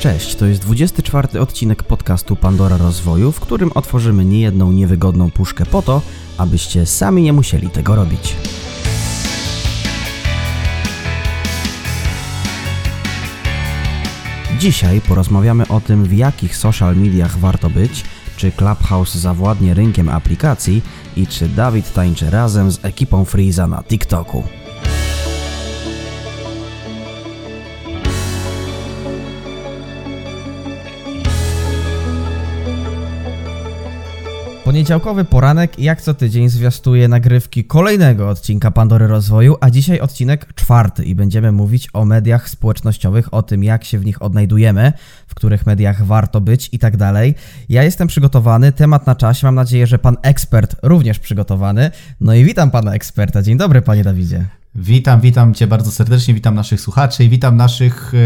[0.00, 5.82] Cześć, to jest 24 odcinek podcastu Pandora Rozwoju, w którym otworzymy niejedną niewygodną puszkę po
[5.82, 6.02] to,
[6.38, 8.36] abyście sami nie musieli tego robić.
[14.58, 18.04] Dzisiaj porozmawiamy o tym, w jakich social mediach warto być,
[18.36, 20.82] czy Clubhouse zawładnie rynkiem aplikacji
[21.16, 24.63] i czy Dawid tańczy razem z ekipą Freeza na TikToku.
[34.64, 41.04] Poniedziałkowy poranek, jak co tydzień, zwiastuje nagrywki kolejnego odcinka Pandory Rozwoju, a dzisiaj odcinek czwarty
[41.04, 44.92] i będziemy mówić o mediach społecznościowych, o tym, jak się w nich odnajdujemy,
[45.26, 47.34] w których mediach warto być i tak dalej.
[47.68, 51.90] Ja jestem przygotowany, temat na czasie, mam nadzieję, że pan ekspert również przygotowany.
[52.20, 53.42] No i witam pana eksperta.
[53.42, 54.46] Dzień dobry, panie Dawidzie.
[54.76, 58.18] Witam, witam Cię bardzo serdecznie, witam naszych słuchaczy i witam naszych e,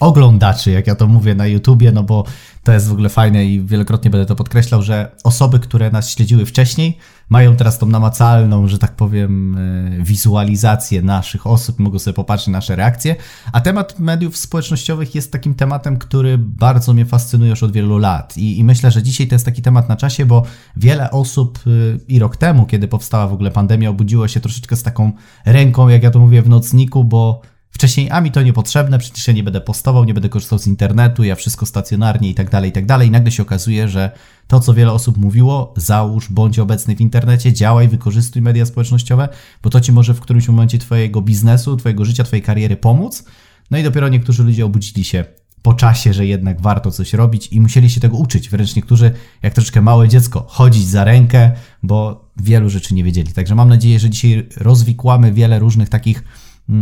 [0.00, 2.24] oglądaczy, jak ja to mówię na YouTubie, no bo
[2.62, 6.46] to jest w ogóle fajne i wielokrotnie będę to podkreślał, że osoby, które nas śledziły
[6.46, 12.48] wcześniej, mają teraz tą namacalną, że tak powiem, e, wizualizację naszych osób, mogą sobie popatrzeć
[12.48, 13.16] na nasze reakcje.
[13.52, 18.36] A temat mediów społecznościowych jest takim tematem, który bardzo mnie fascynuje już od wielu lat.
[18.36, 20.42] I, i myślę, że dzisiaj to jest taki temat na czasie, bo
[20.76, 21.70] wiele osób e,
[22.08, 25.12] i rok temu, kiedy powstała w ogóle pandemia, obudziło się troszeczkę z taką
[25.46, 27.40] ręką, jak ja to mówię, w nocniku, bo
[27.74, 31.24] Wcześniej, a mi to niepotrzebne, przecież ja nie będę postował, nie będę korzystał z internetu,
[31.24, 33.08] ja wszystko stacjonarnie i tak dalej, i tak dalej.
[33.08, 34.10] I nagle się okazuje, że
[34.46, 39.28] to, co wiele osób mówiło, załóż, bądź obecny w internecie, działaj, wykorzystuj media społecznościowe,
[39.62, 43.24] bo to ci może w którymś momencie twojego biznesu, twojego życia, twojej kariery pomóc.
[43.70, 45.24] No i dopiero niektórzy ludzie obudzili się
[45.62, 48.50] po czasie, że jednak warto coś robić i musieli się tego uczyć.
[48.50, 51.52] Wręcz niektórzy, jak troszeczkę małe dziecko, chodzić za rękę,
[51.82, 53.32] bo wielu rzeczy nie wiedzieli.
[53.32, 56.24] Także mam nadzieję, że dzisiaj rozwikłamy wiele różnych takich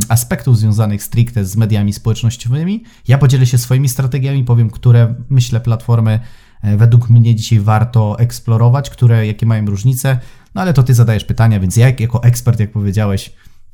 [0.09, 2.85] aspektów związanych stricte z mediami społecznościowymi.
[3.09, 6.21] Ja podzielę się swoimi strategiami, powiem, które myślę platformy
[6.63, 10.19] e, według mnie dzisiaj warto eksplorować, które jakie mają różnice.
[10.55, 13.33] No ale to ty zadajesz pytania, więc ja jako ekspert, jak powiedziałeś,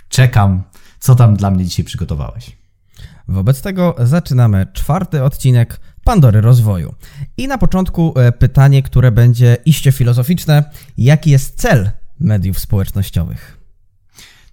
[0.09, 0.63] czekam,
[0.99, 2.57] co tam dla mnie dzisiaj przygotowałeś.
[3.29, 6.95] Wobec tego zaczynamy czwarty odcinek Pandory Rozwoju.
[7.37, 10.71] I na początku e, pytanie, które będzie iście filozoficzne.
[10.99, 13.58] Jaki jest cel mediów społecznościowych?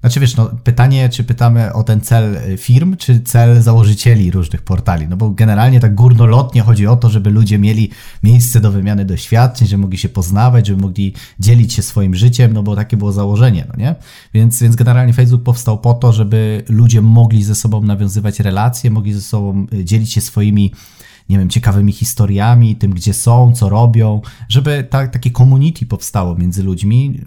[0.05, 5.07] Znaczy wiesz, no, pytanie, czy pytamy o ten cel firm, czy cel założycieli różnych portali.
[5.07, 7.89] No bo generalnie tak górnolotnie chodzi o to, żeby ludzie mieli
[8.23, 12.63] miejsce do wymiany doświadczeń, żeby mogli się poznawać, żeby mogli dzielić się swoim życiem, no
[12.63, 13.95] bo takie było założenie, no nie?
[14.33, 19.13] Więc, więc generalnie Facebook powstał po to, żeby ludzie mogli ze sobą nawiązywać relacje, mogli
[19.13, 20.71] ze sobą y, dzielić się swoimi
[21.29, 26.63] nie wiem, ciekawymi historiami, tym, gdzie są, co robią, żeby ta, takie community powstało między
[26.63, 27.21] ludźmi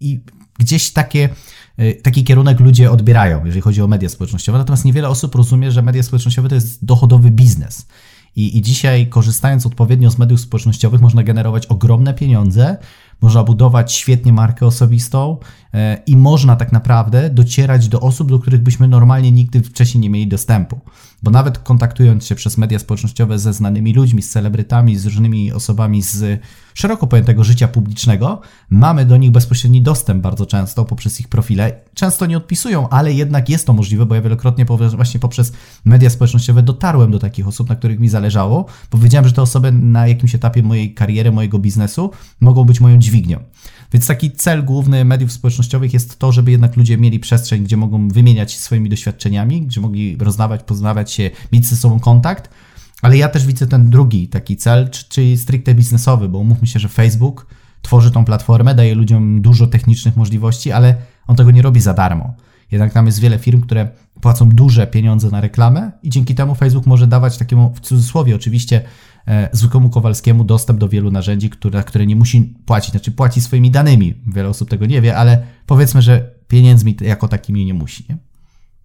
[0.00, 0.20] i
[0.58, 1.65] gdzieś takie Y,
[2.02, 4.58] taki kierunek ludzie odbierają, jeżeli chodzi o media społecznościowe.
[4.58, 7.86] Natomiast niewiele osób rozumie, że media społecznościowe to jest dochodowy biznes.
[8.36, 12.76] I, I dzisiaj, korzystając odpowiednio z mediów społecznościowych, można generować ogromne pieniądze,
[13.20, 15.65] można budować świetnie markę osobistą y,
[16.06, 20.28] i można tak naprawdę docierać do osób, do których byśmy normalnie nigdy wcześniej nie mieli
[20.28, 20.80] dostępu.
[21.22, 26.02] Bo nawet kontaktując się przez media społecznościowe ze znanymi ludźmi, z celebrytami, z różnymi osobami
[26.02, 26.40] z
[26.74, 31.72] szeroko pojętego życia publicznego, mamy do nich bezpośredni dostęp bardzo często poprzez ich profile.
[31.94, 34.64] Często nie odpisują, ale jednak jest to możliwe, bo ja wielokrotnie
[34.96, 35.52] właśnie poprzez
[35.84, 39.72] media społecznościowe dotarłem do takich osób, na których mi zależało, bo wiedziałem, że te osoby
[39.72, 42.10] na jakimś etapie mojej kariery, mojego biznesu
[42.40, 43.38] mogą być moją dźwignią.
[43.96, 48.08] Więc taki cel główny mediów społecznościowych jest to, żeby jednak ludzie mieli przestrzeń, gdzie mogą
[48.08, 52.50] wymieniać się swoimi doświadczeniami, gdzie mogli rozmawiać, poznawać się, mieć ze sobą kontakt.
[53.02, 56.88] Ale ja też widzę ten drugi taki cel, czyli stricte biznesowy, bo umówmy się, że
[56.88, 57.46] Facebook
[57.82, 60.94] tworzy tą platformę, daje ludziom dużo technicznych możliwości, ale
[61.26, 62.34] on tego nie robi za darmo.
[62.70, 63.88] Jednak tam jest wiele firm, które
[64.20, 68.82] płacą duże pieniądze na reklamę i dzięki temu Facebook może dawać takiemu, w cudzysłowie oczywiście,
[69.52, 74.14] zwykłemu Kowalskiemu dostęp do wielu narzędzi, które, które nie musi płacić, znaczy płaci swoimi danymi.
[74.26, 78.04] Wiele osób tego nie wie, ale powiedzmy, że pieniędzmi jako takimi nie musi.
[78.08, 78.16] Nie?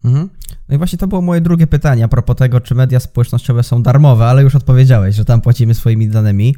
[0.06, 0.30] Mhm.
[0.70, 3.84] No i właśnie to było moje drugie pytanie a propos tego, czy media społecznościowe są
[3.84, 6.56] darmowe, ale już odpowiedziałeś, że tam płacimy swoimi danymi.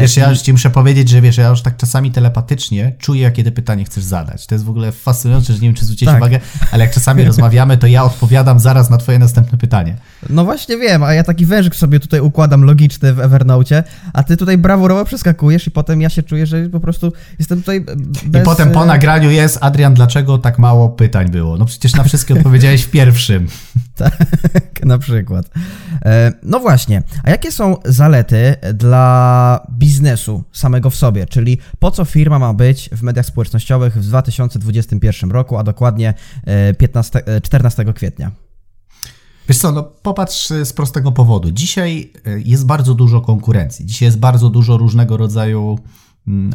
[0.00, 3.44] Wiesz, ja już ci muszę powiedzieć, że wiesz, ja już tak czasami telepatycznie czuję, jakie
[3.44, 4.46] te pytanie chcesz zadać.
[4.46, 6.20] To jest w ogóle fascynujące, że nie wiem, czy zwróciłeś tak.
[6.22, 6.40] uwagę,
[6.72, 9.96] ale jak czasami rozmawiamy, to ja odpowiadam zaraz na twoje następne pytanie.
[10.30, 14.36] No właśnie wiem, a ja taki wężyk sobie tutaj układam logiczny w Evernote, a ty
[14.36, 17.80] tutaj brawurowo przeskakujesz i potem ja się czuję, że po prostu jestem tutaj
[18.26, 18.42] bez...
[18.42, 21.58] I potem po nagraniu jest, Adrian, dlaczego tak mało pytań było?
[21.58, 23.46] No przecież na wszystkie odpowiedziałeś w pierwszym.
[23.96, 25.50] Tak, na przykład.
[26.04, 31.26] E, no właśnie, a jakie są zalety dla biznesu samego w sobie?
[31.26, 36.14] Czyli po co firma ma być w mediach społecznościowych w 2021 roku, a dokładnie
[36.78, 38.30] 15, e, 14 kwietnia?
[39.48, 41.50] Wiesz co, no popatrz z prostego powodu.
[41.50, 43.86] Dzisiaj e, jest bardzo dużo konkurencji.
[43.86, 45.78] Dzisiaj jest bardzo dużo różnego rodzaju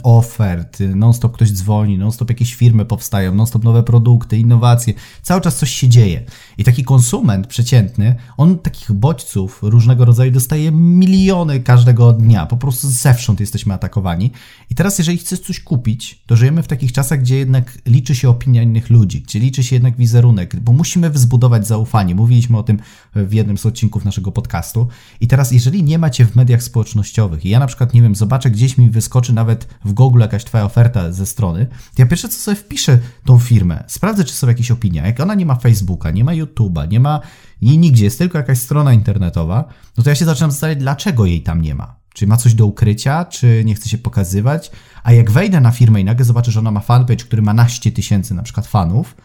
[0.03, 5.71] ofert, non-stop ktoś dzwoni, non-stop jakieś firmy powstają, non-stop nowe produkty, innowacje, cały czas coś
[5.71, 6.23] się dzieje.
[6.57, 12.89] I taki konsument przeciętny, on takich bodźców różnego rodzaju dostaje miliony każdego dnia, po prostu
[12.89, 14.31] zewsząd jesteśmy atakowani.
[14.69, 18.29] I teraz jeżeli chcesz coś kupić, to żyjemy w takich czasach, gdzie jednak liczy się
[18.29, 22.15] opinia innych ludzi, gdzie liczy się jednak wizerunek, bo musimy zbudować zaufanie.
[22.15, 22.79] Mówiliśmy o tym
[23.15, 24.87] w jednym z odcinków naszego podcastu.
[25.21, 28.51] I teraz jeżeli nie macie w mediach społecznościowych, i ja na przykład, nie wiem, zobaczę
[28.51, 31.67] gdzieś mi wyskoczy nawet nawet w Google jakaś twoja oferta ze strony,
[31.97, 35.01] ja pierwsze co sobie wpiszę tą firmę, sprawdzę czy są jakieś opinie.
[35.05, 37.19] Jak ona nie ma Facebooka, nie ma YouTube'a, nie ma
[37.61, 39.65] jej nigdzie, jest tylko jakaś strona internetowa,
[39.97, 41.99] no to ja się zaczynam zastanawiać, dlaczego jej tam nie ma.
[42.13, 44.71] Czy ma coś do ukrycia, czy nie chce się pokazywać,
[45.03, 47.91] a jak wejdę na firmę i nagle zobaczę, że ona ma fanpage, który ma naście
[47.91, 49.15] tysięcy na przykład fanów,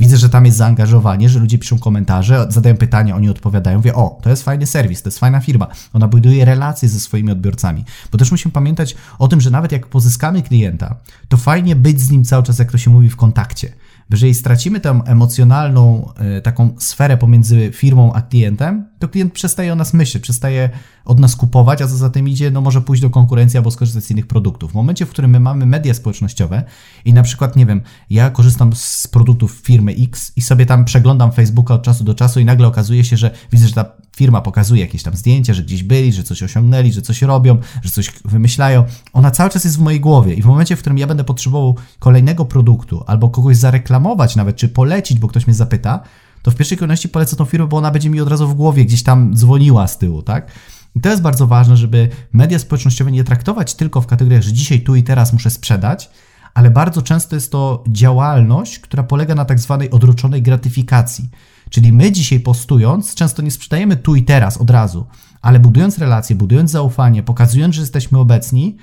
[0.00, 3.76] Widzę, że tam jest zaangażowanie, że ludzie piszą komentarze, zadają pytania, oni odpowiadają.
[3.76, 5.66] Mówię, o, to jest fajny serwis, to jest fajna firma.
[5.92, 7.84] Ona buduje relacje ze swoimi odbiorcami.
[8.12, 10.96] Bo też musimy pamiętać o tym, że nawet jak pozyskamy klienta,
[11.28, 13.72] to fajnie być z nim cały czas, jak to się mówi, w kontakcie.
[14.10, 19.76] Jeżeli stracimy tę emocjonalną y, taką sferę pomiędzy firmą a klientem, to klient przestaje o
[19.76, 20.70] nas myśleć, przestaje
[21.04, 24.04] od nas kupować, a co za tym idzie, no może pójść do konkurencji albo skorzystać
[24.04, 24.72] z innych produktów.
[24.72, 26.64] W momencie, w którym my mamy media społecznościowe
[27.04, 27.80] i na przykład, nie wiem,
[28.10, 32.40] ja korzystam z produktów firmy X i sobie tam przeglądam Facebooka od czasu do czasu
[32.40, 33.84] i nagle okazuje się, że widzę, że ta
[34.16, 37.90] firma pokazuje jakieś tam zdjęcia, że gdzieś byli, że coś osiągnęli, że coś robią, że
[37.90, 38.84] coś wymyślają.
[39.12, 41.76] Ona cały czas jest w mojej głowie i w momencie, w którym ja będę potrzebował
[41.98, 46.00] kolejnego produktu albo kogoś zareklamować nawet, czy polecić, bo ktoś mnie zapyta,
[46.42, 48.84] to w pierwszej kolejności polecę tą firmę, bo ona będzie mi od razu w głowie
[48.84, 50.52] gdzieś tam dzwoniła z tyłu, tak?
[50.96, 54.80] I to jest bardzo ważne, żeby media społecznościowe nie traktować tylko w kategoriach, że dzisiaj,
[54.80, 56.10] tu i teraz muszę sprzedać,
[56.54, 61.30] ale bardzo często jest to działalność, która polega na tak zwanej odroczonej gratyfikacji.
[61.70, 65.06] Czyli my dzisiaj postując, często nie sprzedajemy tu i teraz od razu,
[65.42, 68.76] ale budując relacje, budując zaufanie, pokazując, że jesteśmy obecni,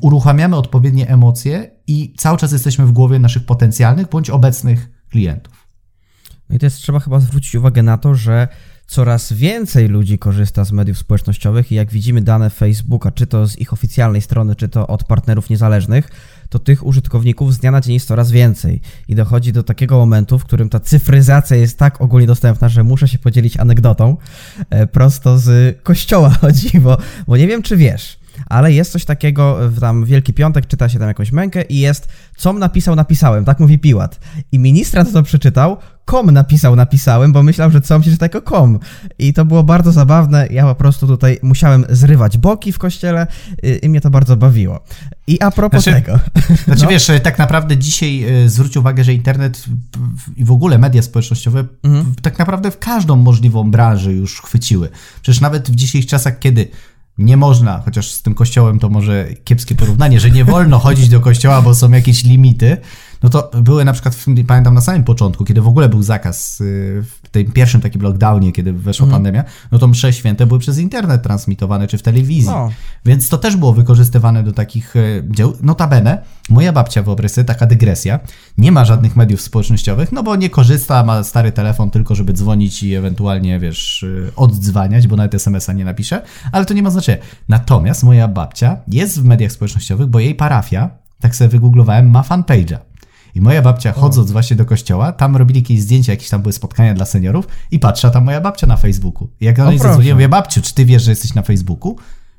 [0.00, 5.65] uruchamiamy odpowiednie emocje i cały czas jesteśmy w głowie naszych potencjalnych bądź obecnych klientów.
[6.50, 8.48] No i jest trzeba chyba zwrócić uwagę na to, że
[8.86, 13.58] coraz więcej ludzi korzysta z mediów społecznościowych i jak widzimy dane Facebooka, czy to z
[13.58, 16.08] ich oficjalnej strony, czy to od partnerów niezależnych,
[16.48, 18.80] to tych użytkowników z dnia na dzień jest coraz więcej.
[19.08, 23.08] I dochodzi do takiego momentu, w którym ta cyfryzacja jest tak ogólnie dostępna, że muszę
[23.08, 24.16] się podzielić anegdotą
[24.70, 29.58] e, prosto z kościoła chodzi, bo, bo nie wiem, czy wiesz ale jest coś takiego,
[29.68, 33.60] w tam Wielki Piątek czyta się tam jakąś mękę i jest com napisał, napisałem, tak
[33.60, 34.20] mówi Piłat.
[34.52, 38.78] I ministrant to przeczytał, kom napisał, napisałem, bo myślał, że com się czyta jako kom.
[39.18, 43.26] I to było bardzo zabawne, ja po prostu tutaj musiałem zrywać boki w kościele
[43.64, 44.80] y, i mnie to bardzo bawiło.
[45.26, 46.18] I a propos znaczy, tego.
[46.64, 46.90] Znaczy no.
[46.90, 49.64] wiesz, tak naprawdę dzisiaj y, zwróć uwagę, że internet
[50.36, 52.14] i w ogóle media społecznościowe mhm.
[52.22, 54.88] tak naprawdę w każdą możliwą branżę już chwyciły.
[55.22, 56.68] Przecież nawet w dzisiejszych czasach, kiedy
[57.18, 61.20] nie można, chociaż z tym kościołem to może kiepskie porównanie, że nie wolno chodzić do
[61.20, 62.76] kościoła, bo są jakieś limity,
[63.22, 67.04] no to były na przykład, pamiętam na samym początku, kiedy w ogóle był zakaz y,
[67.22, 69.14] w tym pierwszym takim lockdownie, kiedy weszła mm.
[69.14, 72.50] pandemia, no to msze święte były przez internet transmitowane, czy w telewizji.
[72.50, 72.70] No.
[73.06, 75.56] Więc to też było wykorzystywane do takich y, dzieł.
[75.62, 78.20] Notabene, moja babcia, wyobraź sobie, taka dygresja,
[78.58, 82.82] nie ma żadnych mediów społecznościowych, no bo nie korzysta, ma stary telefon tylko, żeby dzwonić
[82.82, 86.22] i ewentualnie, wiesz, y, oddzwaniać, bo nawet SMS-a nie napisze,
[86.52, 87.18] ale to nie ma znaczenia.
[87.48, 92.78] Natomiast moja babcia jest w mediach społecznościowych, bo jej parafia, tak sobie wygooglowałem, ma fanpage'a.
[93.34, 94.32] I moja babcia, chodząc o.
[94.32, 98.10] właśnie do kościoła, tam robili jakieś zdjęcia, jakieś tam były spotkania dla seniorów i patrzę,
[98.10, 99.28] tam moja babcia na Facebooku.
[99.40, 101.96] I jak do niej zadzwoniłem, mówię, babciu, czy ty wiesz, że jesteś na Facebooku?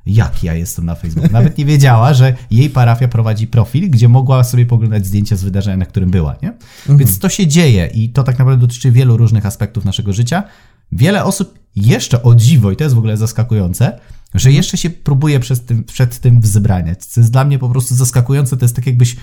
[0.07, 1.31] Jak ja jestem na Facebooku?
[1.31, 5.77] Nawet nie wiedziała, że jej parafia prowadzi profil, gdzie mogła sobie poglądać zdjęcia z wydarzenia,
[5.77, 6.49] na którym była, nie?
[6.49, 6.97] Mhm.
[6.97, 10.43] Więc to się dzieje i to tak naprawdę dotyczy wielu różnych aspektów naszego życia.
[10.91, 13.99] Wiele osób jeszcze o dziwo, i to jest w ogóle zaskakujące,
[14.33, 17.05] że jeszcze się próbuje przed tym, przed tym wzbraniać.
[17.05, 19.15] Co jest dla mnie po prostu zaskakujące, to jest tak jakbyś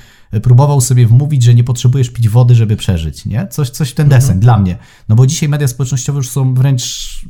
[0.42, 3.46] próbował sobie wmówić, że nie potrzebujesz pić wody, żeby przeżyć, nie?
[3.50, 4.22] Coś, coś w ten mhm.
[4.22, 4.76] desen, dla mnie.
[5.08, 7.24] No bo dzisiaj media społecznościowe już są wręcz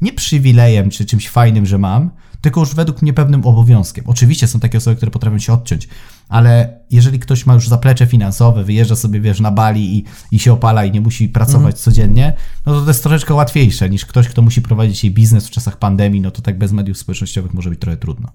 [0.00, 2.10] nie przywilejem, czy czymś fajnym, że mam,
[2.40, 4.04] tylko już według mnie pewnym obowiązkiem.
[4.06, 5.88] Oczywiście są takie osoby, które potrafią się odciąć,
[6.28, 10.52] ale jeżeli ktoś ma już zaplecze finansowe, wyjeżdża sobie, wiesz, na Bali i, i się
[10.52, 11.76] opala i nie musi pracować mhm.
[11.76, 12.32] codziennie,
[12.66, 15.78] no to to jest troszeczkę łatwiejsze niż ktoś, kto musi prowadzić jej biznes w czasach
[15.78, 18.32] pandemii, no to tak bez mediów społecznościowych może być trochę trudno.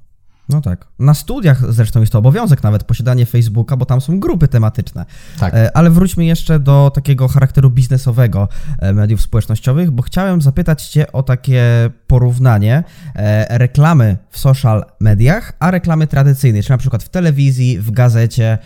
[0.50, 0.88] No tak.
[1.00, 5.06] Na studiach zresztą jest to obowiązek nawet posiadanie Facebooka, bo tam są grupy tematyczne.
[5.40, 5.54] Tak.
[5.54, 8.48] E, ale wróćmy jeszcze do takiego charakteru biznesowego
[8.80, 12.84] e, mediów społecznościowych, bo chciałem zapytać Cię o takie porównanie
[13.16, 18.58] e, reklamy w social mediach, a reklamy tradycyjnej, czy na przykład w telewizji, w gazecie,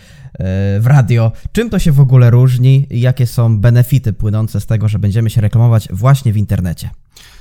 [0.80, 1.32] w radio.
[1.52, 5.30] Czym to się w ogóle różni i jakie są benefity płynące z tego, że będziemy
[5.30, 6.90] się reklamować właśnie w internecie?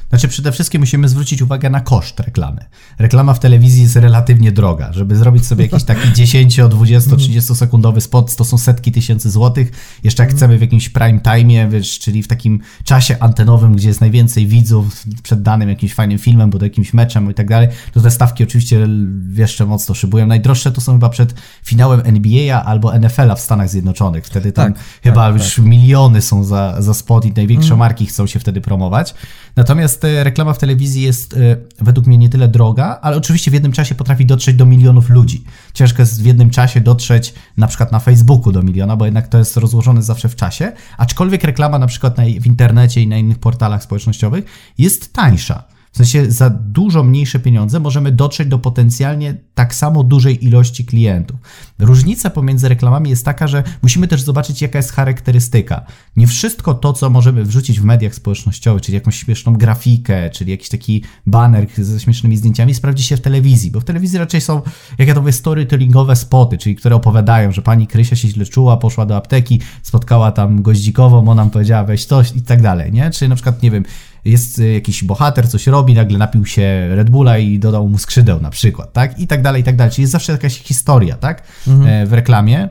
[0.09, 2.65] Znaczy przede wszystkim musimy zwrócić uwagę na koszt reklamy.
[2.99, 4.93] Reklama w telewizji jest relatywnie droga.
[4.93, 9.71] Żeby zrobić sobie jakiś taki 10, 20, 30 sekundowy spot, to są setki tysięcy złotych.
[10.03, 14.01] Jeszcze jak chcemy w jakimś prime time, wiesz, czyli w takim czasie antenowym, gdzie jest
[14.01, 18.11] najwięcej widzów przed danym jakimś fajnym filmem, bo jakimś meczem i tak dalej, to te
[18.11, 18.87] stawki oczywiście
[19.33, 20.25] jeszcze mocno szybują.
[20.25, 21.33] Najdroższe to są chyba przed
[21.63, 24.25] finałem NBA albo NFL-a w Stanach Zjednoczonych.
[24.25, 28.27] Wtedy tam Tak, chyba tak, już miliony są za, za spot i największe marki chcą
[28.27, 29.15] się wtedy promować.
[29.55, 31.37] Natomiast e, reklama w telewizji jest e,
[31.79, 35.43] według mnie nie tyle droga, ale oczywiście w jednym czasie potrafi dotrzeć do milionów ludzi.
[35.73, 39.37] Ciężko jest w jednym czasie dotrzeć na przykład na Facebooku do miliona, bo jednak to
[39.37, 43.83] jest rozłożone zawsze w czasie, aczkolwiek reklama na przykład w internecie i na innych portalach
[43.83, 44.45] społecznościowych
[44.77, 45.76] jest tańsza.
[45.97, 51.37] W sensie za dużo mniejsze pieniądze możemy dotrzeć do potencjalnie tak samo dużej ilości klientów.
[51.79, 55.85] Różnica pomiędzy reklamami jest taka, że musimy też zobaczyć, jaka jest charakterystyka.
[56.15, 60.69] Nie wszystko to, co możemy wrzucić w mediach społecznościowych, czyli jakąś śmieszną grafikę, czyli jakiś
[60.69, 64.61] taki baner ze śmiesznymi zdjęciami, sprawdzi się w telewizji, bo w telewizji raczej są,
[64.97, 68.77] jak ja to mówię, storytellingowe spoty, czyli które opowiadają, że pani Krysia się źle czuła,
[68.77, 73.11] poszła do apteki, spotkała tam goździkową, ona nam powiedziała weź coś i tak dalej, nie?
[73.11, 73.83] Czyli na przykład, nie wiem,
[74.27, 78.41] jest y, jakiś bohater, coś robi, nagle napił się Red Bulla i dodał mu skrzydeł
[78.41, 79.19] na przykład, tak?
[79.19, 79.93] I tak dalej, i tak dalej.
[79.93, 81.43] Czyli jest zawsze jakaś historia, tak?
[81.87, 82.69] E, W reklamie.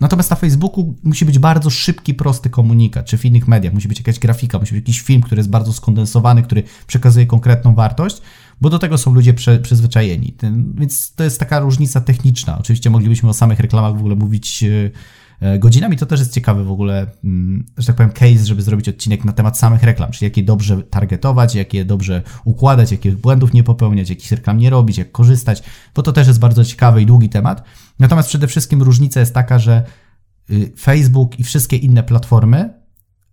[0.00, 3.98] Natomiast na Facebooku musi być bardzo szybki, prosty komunikat, czy w innych mediach musi być
[3.98, 8.22] jakaś grafika, musi być jakiś film, który jest bardzo skondensowany, który przekazuje konkretną wartość,
[8.60, 10.32] bo do tego są ludzie prze, przyzwyczajeni.
[10.32, 12.58] Ten, więc to jest taka różnica techniczna.
[12.58, 14.90] Oczywiście moglibyśmy o samych reklamach w ogóle mówić e,
[15.58, 15.96] godzinami.
[15.96, 19.32] To też jest ciekawy w ogóle, mm, że tak powiem, case, żeby zrobić odcinek na
[19.32, 23.62] temat samych reklam, czyli jak je dobrze targetować, jak je dobrze układać, jakich błędów nie
[23.62, 25.62] popełniać, jakich reklam nie robić, jak korzystać,
[25.94, 27.64] bo to też jest bardzo ciekawy i długi temat.
[27.98, 29.84] Natomiast przede wszystkim różnica jest taka, że
[30.50, 32.77] y, Facebook i wszystkie inne platformy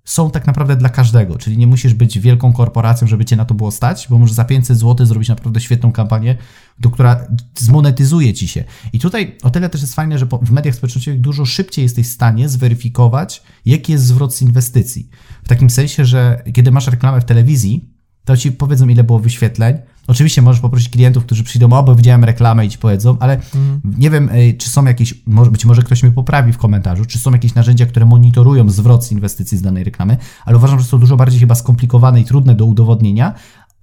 [0.06, 3.54] są tak naprawdę dla każdego, czyli nie musisz być wielką korporacją, żeby cię na to
[3.54, 6.38] było stać, bo możesz za 500 zł zrobić naprawdę świetną kampanię,
[6.80, 8.64] do która zmonetyzuje ci się.
[8.94, 12.12] I tutaj o tyle też jest fajne, że w mediach społecznościowych dużo szybciej jesteś w
[12.12, 15.10] stanie zweryfikować, jaki jest zwrot z inwestycji.
[15.44, 17.90] W takim sensie, że kiedy masz reklamę w telewizji,
[18.26, 19.78] to ci powiedzą, ile było wyświetleń.
[20.08, 23.40] Oczywiście możesz poprosić klientów, którzy przyjdą, o, bo widziałem reklamę i ci powiedzą, ale
[23.84, 27.20] nie wiem, y, czy są jakieś, może, być może ktoś mnie poprawi w komentarzu, czy
[27.20, 31.00] są jakieś narzędzia, które monitorują zwrot z inwestycji z danej reklamy, ale uważam, że są
[31.00, 33.34] dużo bardziej chyba skomplikowane i trudne do udowodnienia.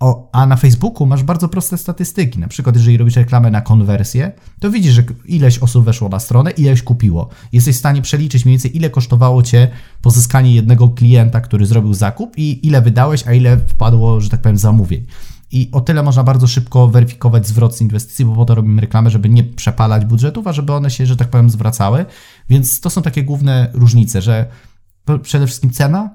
[0.00, 2.38] O, a na Facebooku masz bardzo proste statystyki.
[2.38, 6.50] Na przykład, jeżeli robisz reklamę na konwersję, to widzisz, że ileś osób weszło na stronę,
[6.50, 7.28] ileś kupiło.
[7.52, 9.68] Jesteś w stanie przeliczyć mniej więcej, ile kosztowało cię
[10.00, 14.58] pozyskanie jednego klienta, który zrobił zakup i ile wydałeś, a ile wpadło, że tak powiem,
[14.58, 15.06] zamówień.
[15.52, 19.10] I o tyle można bardzo szybko weryfikować zwrot z inwestycji, bo po to robimy reklamę,
[19.10, 22.06] żeby nie przepalać budżetów, a żeby one się, że tak powiem, zwracały.
[22.48, 24.46] Więc to są takie główne różnice, że
[25.22, 26.10] przede wszystkim cena,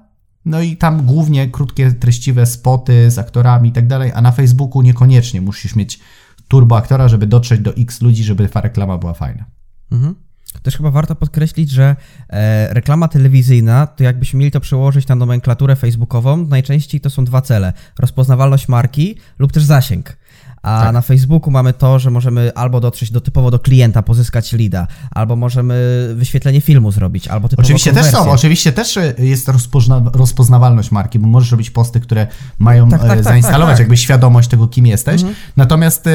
[0.46, 4.82] no i tam głównie krótkie, treściwe spoty z aktorami i tak dalej, a na Facebooku
[4.82, 6.00] niekoniecznie musisz mieć
[6.48, 9.46] turbo aktora, żeby dotrzeć do X ludzi, żeby ta reklama była fajna.
[9.92, 10.16] Mhm.
[10.64, 11.96] Też chyba warto podkreślić, że
[12.30, 17.42] e, reklama telewizyjna, to jakbyśmy mieli to przełożyć na nomenklaturę facebookową, najczęściej to są dwa
[17.42, 17.74] cele.
[18.00, 20.18] Rozpoznawalność marki lub też zasięg.
[20.62, 20.94] A Tak.
[20.94, 25.36] na Facebooku mamy to, że możemy albo dotrzeć do typowo do klienta, pozyskać leada, albo
[25.36, 28.34] możemy wyświetlenie filmu zrobić, albo typowo Oczywiście też są, konwersję.
[28.36, 32.28] oczywiście też e, jest rozpozna, rozpoznawalność marki, bo możesz robić posty, które
[32.60, 33.80] mają Tak, tak, e, tak, zainstalować tak, tak.
[33.80, 35.22] jakby świadomość tego, kim jesteś.
[35.58, 36.12] Natomiast e,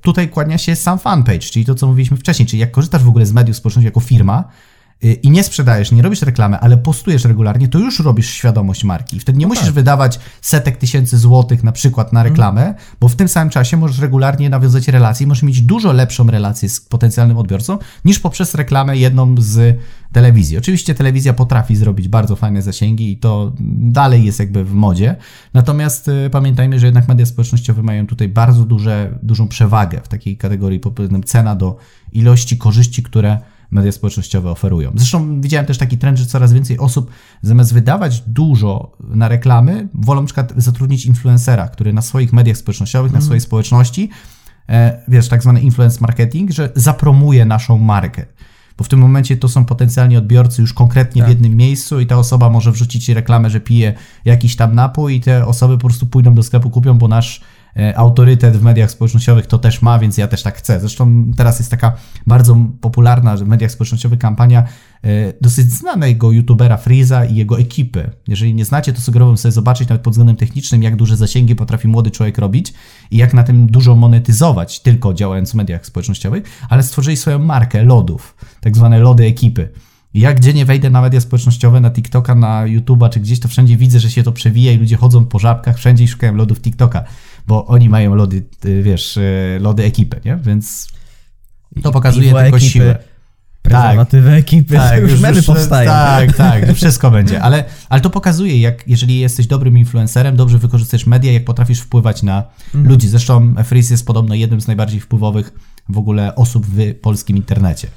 [0.00, 3.26] tutaj kłania się sam fanpage, czyli to, co mówiliśmy wcześniej, czyli jak korzystasz w ogóle
[3.26, 4.44] z mediów społecznościowych jako firma,
[5.02, 9.16] i nie sprzedajesz, nie robisz reklamy, ale postujesz regularnie, to już robisz świadomość marki.
[9.16, 13.28] I wtedy nie musisz wydawać setek tysięcy złotych na przykład na reklamę, bo w tym
[13.28, 17.78] samym czasie możesz regularnie nawiązać relacje i możesz mieć dużo lepszą relację z potencjalnym odbiorcą
[18.04, 19.78] niż poprzez reklamę jedną z
[20.12, 20.58] telewizji.
[20.58, 25.16] Oczywiście telewizja potrafi zrobić bardzo fajne zasięgi i to dalej jest jakby w modzie.
[25.54, 30.36] Natomiast y, pamiętajmy, że jednak media społecznościowe mają tutaj bardzo duże, dużą przewagę w takiej
[30.36, 31.76] kategorii względem cena do
[32.12, 33.38] ilości korzyści, które
[33.70, 34.92] media społecznościowe oferują.
[34.94, 37.10] Zresztą widziałem też taki trend, że coraz więcej osób
[37.42, 43.12] zamiast wydawać dużo na reklamy, wolą na przykład zatrudnić influencera, który na swoich mediach społecznościowych,
[43.12, 44.10] na swojej społeczności,
[44.68, 48.26] e, wiesz, tak zwany influence marketing, że zapromuje naszą markę.
[48.78, 52.16] Bo w tym momencie to są potencjalni odbiorcy już konkretnie w jednym miejscu i ta
[52.16, 56.06] osoba może wrzucić ci reklamę, że pije jakiś tam napój i te osoby po prostu
[56.06, 57.40] pójdą do sklepu, kupią, bo nasz
[57.94, 60.80] autorytet w mediach społecznościowych to też ma, więc ja też tak chcę.
[60.80, 61.92] Zresztą teraz jest taka
[62.26, 64.64] bardzo popularna w mediach społecznościowych kampania
[65.04, 65.08] e,
[65.40, 68.10] dosyć znanego youtubera Freeza i jego ekipy.
[68.28, 71.88] Jeżeli nie znacie, to sugerowałbym sobie zobaczyć nawet pod względem technicznym, jak duże zasięgi potrafi
[71.88, 72.72] młody człowiek robić
[73.10, 77.84] i jak na tym dużo monetyzować, tylko działając w mediach społecznościowych, ale stworzyli swoją markę
[77.84, 79.68] lodów, tak zwane lody ekipy.
[80.14, 83.76] Ja gdzie nie wejdę na media społecznościowe, na TikToka, na YouTube'a czy gdzieś, to wszędzie
[83.76, 87.04] widzę, że się to przewija i ludzie chodzą po żabkach wszędzie i szukają lodów TikToka,
[87.46, 90.36] bo oni mają lody, y, wiesz, y, lody ekipy, nie?
[90.36, 90.88] Więc
[91.82, 92.70] to pokazuje Piwo tylko ekipy.
[92.72, 92.98] siłę.
[93.62, 95.90] Prezerwatywy ekipy, tak, już memy powstają.
[95.90, 101.06] Tak, tak, wszystko będzie, ale, ale to pokazuje, jak jeżeli jesteś dobrym influencerem, dobrze wykorzystujesz
[101.06, 102.88] media, jak potrafisz wpływać na Mhm.
[102.88, 103.08] ludzi.
[103.08, 105.52] Zresztą Fris jest podobno jednym z najbardziej wpływowych
[105.88, 107.88] w ogóle osób w polskim internecie.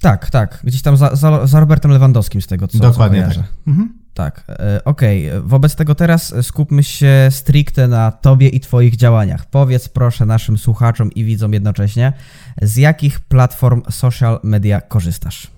[0.00, 0.60] Tak, tak.
[0.64, 3.44] Gdzieś tam za, za, za Robertem Lewandowskim z tego, co, Dokładnie co tak.
[3.66, 4.04] Mhm.
[4.14, 5.30] Tak, e, okej.
[5.42, 9.46] Wobec tego teraz skupmy się stricte na tobie i twoich działaniach.
[9.46, 12.12] Powiedz proszę naszym słuchaczom i widzom jednocześnie,
[12.62, 15.53] z jakich platform social media korzystasz?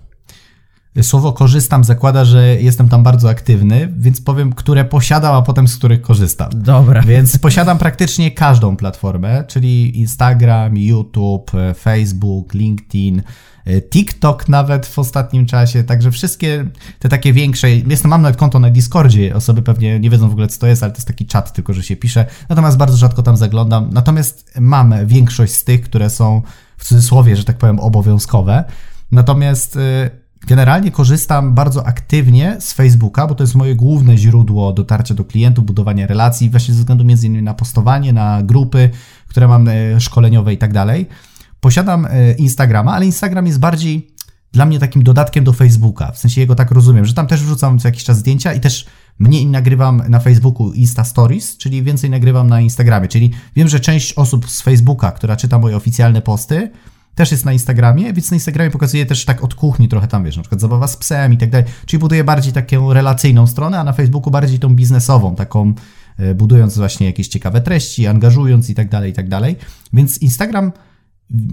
[1.01, 5.75] Słowo korzystam zakłada, że jestem tam bardzo aktywny, więc powiem, które posiadam, a potem z
[5.77, 6.49] których korzystam.
[6.55, 7.01] Dobra.
[7.01, 13.21] Więc posiadam praktycznie każdą platformę, czyli Instagram, YouTube, Facebook, LinkedIn,
[13.89, 16.65] TikTok nawet w ostatnim czasie, także wszystkie
[16.99, 20.47] te takie większe, jestem, mam nawet konto na Discordzie, osoby pewnie nie wiedzą w ogóle
[20.47, 23.23] co to jest, ale to jest taki czat tylko, że się pisze, natomiast bardzo rzadko
[23.23, 26.41] tam zaglądam, natomiast mam większość z tych, które są
[26.77, 28.63] w cudzysłowie, że tak powiem, obowiązkowe,
[29.11, 30.09] natomiast e,
[30.47, 35.65] Generalnie korzystam bardzo aktywnie z Facebooka, bo to jest moje główne źródło dotarcia do klientów,
[35.65, 38.89] budowania relacji, właśnie ze względu między innymi na postowanie, na grupy,
[39.27, 41.05] które mam e, szkoleniowe i tak dalej.
[41.59, 44.11] Posiadam e, Instagrama, ale Instagram jest bardziej
[44.51, 46.11] dla mnie takim dodatkiem do Facebooka.
[46.11, 48.85] W sensie jego tak rozumiem, że tam też wrzucam co jakiś czas zdjęcia i też
[49.19, 53.07] mniej nagrywam na Facebooku Insta Stories, czyli więcej nagrywam na Instagramie.
[53.07, 56.71] Czyli wiem, że część osób z Facebooka, która czyta moje oficjalne posty,
[57.17, 60.37] też jest na Instagramie, więc na Instagramie pokazuję też tak od kuchni trochę tam, wiesz,
[60.37, 61.67] na przykład zabawa z psem i tak dalej.
[61.85, 65.73] Czyli buduję bardziej taką relacyjną stronę, a na Facebooku bardziej tą biznesową, taką
[66.17, 69.55] e, budując właśnie jakieś ciekawe treści, angażując i tak dalej, i tak dalej.
[69.93, 70.71] Więc Instagram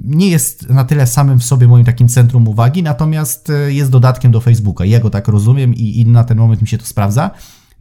[0.04, 4.32] nie jest na tyle samym w sobie moim takim centrum uwagi, natomiast e, jest dodatkiem
[4.32, 4.84] do Facebooka.
[4.84, 7.30] Ja go tak rozumiem i, i na ten moment mi się to sprawdza.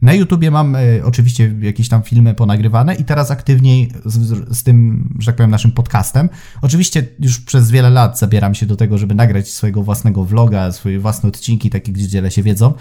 [0.04, 5.08] Na YouTubie mam e, oczywiście jakieś tam filmy ponagrywane i teraz aktywniej z, z tym,
[5.18, 6.28] że tak powiem, naszym podcastem.
[6.62, 11.00] Oczywiście już przez wiele lat zabieram się do tego, żeby nagrać swojego własnego vloga, swoje
[11.00, 12.74] własne odcinki, takie, gdzie dzielę się wiedzą.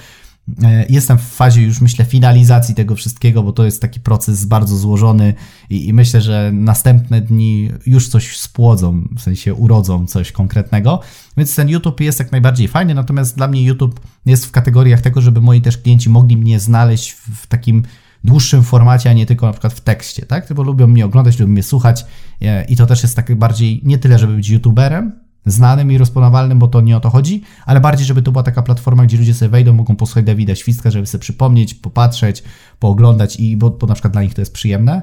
[0.64, 4.78] E, Jestem w fazie już, myślę, finalizacji tego wszystkiego, bo to jest taki proces bardzo
[4.78, 5.34] złożony
[5.70, 11.00] i, i myślę, że następne dni już coś spłodzą, w sensie urodzą coś konkretnego.
[11.38, 15.22] Więc ten YouTube jest jak najbardziej fajny, natomiast dla mnie YouTube jest w kategoriach tego,
[15.22, 17.84] żeby moi też klienci mogli mnie znaleźć w, takim
[18.24, 20.54] dłuższym formacie, a nie tylko na przykład w tekście, tak?
[20.54, 22.06] Bo lubią mnie oglądać, lubią mnie słuchać
[22.42, 25.12] e, i to też jest tak bardziej nie tyle, żeby być YouTuberem,
[25.46, 28.62] znanym i rozpoznawalnym, bo to nie o to chodzi, ale bardziej, żeby to była taka
[28.62, 32.44] platforma, gdzie ludzie sobie wejdą, mogą posłuchać Dawida Świstka, żeby sobie przypomnieć, popatrzeć,
[32.80, 35.02] pooglądać i bo, bo na przykład dla nich to jest przyjemne.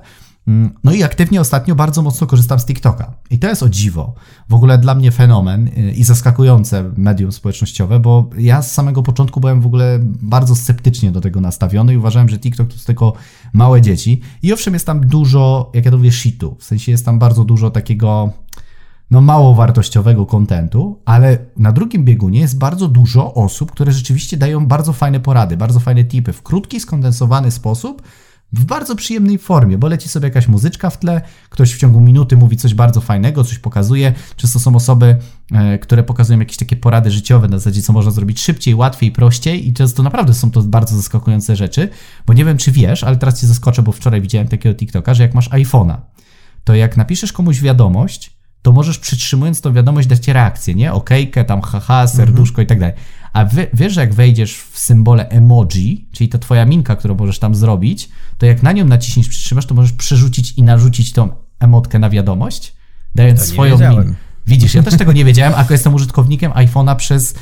[0.49, 3.15] Mm, No i aktywnie ostatnio bardzo mocno korzystam z TikToka.
[3.31, 4.15] I to jest o dziwo.
[4.49, 9.41] W ogóle dla mnie fenomen y, i zaskakujące medium społecznościowe, bo ja z samego początku
[9.41, 13.13] byłem w ogóle bardzo sceptycznie do tego nastawiony i uważałem, że TikTok to tylko
[13.53, 14.21] małe dzieci.
[14.43, 16.57] I owszem, jest tam dużo, jak ja to mówię, shitu.
[16.59, 18.33] W sensie jest tam bardzo dużo takiego
[19.11, 24.67] no mało wartościowego kontentu, ale na drugim biegunie jest bardzo dużo osób, które rzeczywiście dają
[24.67, 28.03] bardzo fajne porady, bardzo fajne tipy w krótki, skondensowany sposób,
[28.53, 31.21] w bardzo przyjemnej formie, bo leci sobie jakaś muzyczka w tle,
[31.51, 34.13] ktoś w ciągu minuty mówi coś bardzo fajnego, coś pokazuje.
[34.37, 35.17] Często są osoby,
[35.53, 39.69] e, które pokazują jakieś takie porady życiowe na zasadzie, co można zrobić szybciej, łatwiej, prościej
[39.69, 41.89] i często naprawdę są to bardzo zaskakujące rzeczy,
[42.27, 45.23] bo nie wiem, czy wiesz, ale teraz cię zaskoczę, bo wczoraj widziałem takiego TikToka, że
[45.23, 45.97] jak masz iPhone'a,
[46.65, 50.93] to jak napiszesz komuś wiadomość, to możesz przytrzymując tą wiadomość dać reakcję, nie?
[50.93, 52.95] Okejkę, tam haha, serduszko i tak dalej.
[53.33, 57.39] A wy, wiesz, że jak wejdziesz w symbole emoji, czyli to twoja minka, którą możesz
[57.39, 61.29] tam zrobić, to jak na nią naciśniesz, przytrzymasz, to możesz przerzucić i narzucić tą
[61.61, 62.75] emotkę na wiadomość,
[63.15, 64.15] dając swoją minkę.
[64.47, 67.37] Widzisz, ja też tego nie wiedziałem, a jestem użytkownikiem iPhone'a przez y,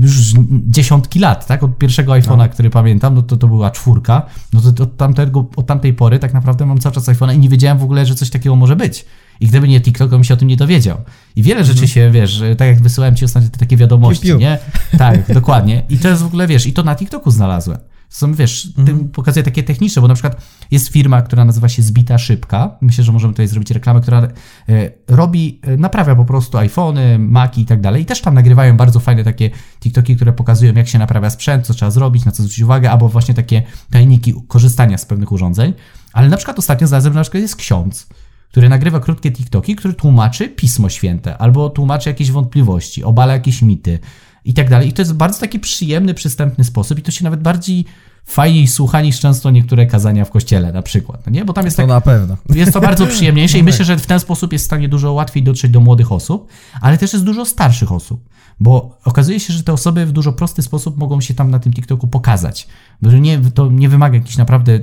[0.00, 1.62] już dziesiątki lat, tak?
[1.62, 5.66] Od pierwszego iPhone'a, który pamiętam, no to to była czwórka, no to od, tamtego, od
[5.66, 8.30] tamtej pory tak naprawdę mam cały czas iPhone'a i nie wiedziałem w ogóle, że coś
[8.30, 9.04] takiego może być.
[9.40, 10.98] I gdyby nie TikTok, to bym się o tym nie dowiedział.
[11.36, 14.34] I wiele rzeczy się, wiesz, że tak jak wysyłałem ci ostatnio te takie wiadomości, Piu,
[14.34, 14.40] piu.
[14.40, 14.58] nie?
[14.98, 15.82] Tak, dokładnie.
[15.88, 17.78] I to jest w ogóle, wiesz, i to na TikToku znalazłem.
[18.08, 22.18] Są, wiesz, tym pokazuję takie techniczne, bo na przykład jest firma, która nazywa się Zbita
[22.18, 22.76] Szybka.
[22.80, 27.60] Myślę, że możemy tutaj zrobić reklamę, która e, robi, e, naprawia po prostu iPhony, Maci
[27.60, 28.02] i tak dalej.
[28.02, 31.74] I też tam nagrywają bardzo fajne takie TikToki, które pokazują, jak się naprawia sprzęt, co
[31.74, 35.72] trzeba zrobić, na co zwrócić uwagę, albo właśnie takie tajniki korzystania z pewnych urządzeń.
[36.12, 38.06] Ale na przykład ostatnio znalazłem, na przykład jest ksiądz,
[38.54, 43.98] który nagrywa krótkie TikToki, który tłumaczy Pismo Święte, albo tłumaczy jakieś wątpliwości, obala jakieś mity
[44.44, 44.88] i tak dalej.
[44.88, 47.84] I to jest bardzo taki przyjemny, przystępny sposób i to się nawet bardziej
[48.24, 51.44] fajniej słucha niż często niektóre kazania w kościele na przykład, no nie?
[51.44, 52.36] Bo tam jest To tak, na pewno.
[52.54, 55.12] jest to bardzo przyjemniejsze i No myślę, że w ten sposób jest w stanie dużo
[55.12, 56.48] łatwiej dotrzeć do młodych osób,
[56.80, 58.28] ale też jest dużo starszych osób,
[58.60, 61.72] bo okazuje się, że te osoby w dużo prosty sposób mogą się tam na tym
[61.72, 62.68] TikToku pokazać,
[63.02, 64.80] bo że nie, to nie wymaga jakichś naprawdę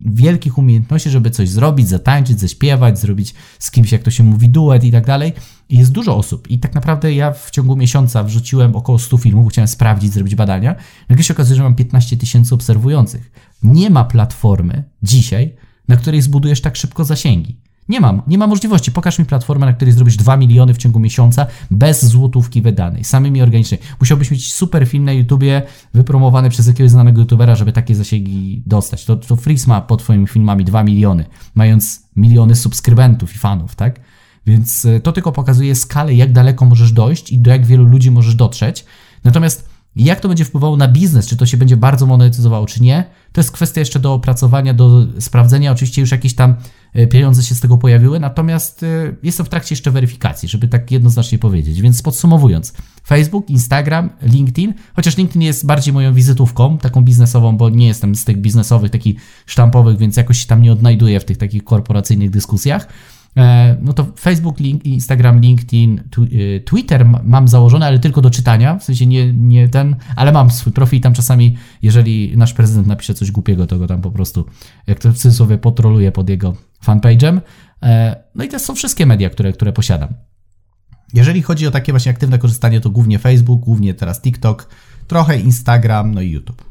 [0.00, 4.84] wielkich umiejętności, żeby coś zrobić, zatańczyć, zaśpiewać, zrobić z kimś, jak to się mówi, duet
[4.84, 5.32] i tak dalej.
[5.70, 6.50] Jest dużo osób.
[6.50, 10.74] I tak naprawdę ja w ciągu miesiąca wrzuciłem około 100 filmów, chciałem sprawdzić, zrobić badania.
[11.08, 13.30] Nagle się okazuje, że mam 15 tysięcy obserwujących.
[13.62, 15.54] Nie ma platformy dzisiaj,
[15.88, 17.69] na której zbudujesz tak szybko zasięgi.
[17.90, 18.92] Nie mam, nie ma możliwości.
[18.92, 23.42] Pokaż mi platformę, na której zrobisz 2 miliony w ciągu miesiąca bez złotówki wydanej, samymi
[23.42, 23.82] organicznymi.
[24.00, 25.62] Musiałbyś mieć super film na YouTubie
[25.94, 29.04] wypromowany przez jakiegoś znanego YouTubera, żeby takie zasięgi dostać.
[29.04, 31.24] To, to Freeze ma pod twoimi filmami 2 miliony,
[31.54, 34.00] mając miliony subskrybentów i fanów, tak?
[34.46, 38.10] Więc y, to tylko pokazuje skalę, jak daleko możesz dojść i do jak wielu ludzi
[38.10, 38.84] możesz dotrzeć.
[39.24, 43.04] Natomiast jak to będzie wpływało na biznes, czy to się będzie bardzo monetyzowało, czy nie,
[43.32, 45.72] to jest kwestia jeszcze do opracowania, do sprawdzenia.
[45.72, 46.54] Oczywiście już jakieś tam
[46.96, 50.90] y, pieniądze się z tego pojawiły, natomiast y, jestem w trakcie jeszcze weryfikacji, żeby tak
[50.90, 51.80] jednoznacznie powiedzieć.
[51.82, 52.72] Więc podsumowując,
[53.06, 58.24] Facebook, Instagram, LinkedIn, chociaż LinkedIn jest bardziej moją wizytówką, taką biznesową, bo nie jestem z
[58.24, 62.88] tych biznesowych, takich sztampowych, więc jakoś się tam nie odnajduję w tych takich korporacyjnych dyskusjach.
[63.36, 66.28] E, no to Facebook, link, Instagram, LinkedIn, tw-
[66.64, 70.72] Twitter mam założone, ale tylko do czytania, w sensie nie, nie ten, ale mam swój
[70.72, 74.46] profil tam czasami, jeżeli nasz prezydent napisze coś głupiego, to go tam po prostu,
[74.86, 77.40] jak to w cudzysłowie, potroluję pod jego fanpage'em.
[77.82, 80.14] E, no i to są wszystkie media, które, które posiadam.
[81.14, 84.68] Jeżeli chodzi o takie właśnie aktywne korzystanie, to głównie Facebook, głównie teraz TikTok,
[85.06, 86.69] trochę Instagram, no i YouTube.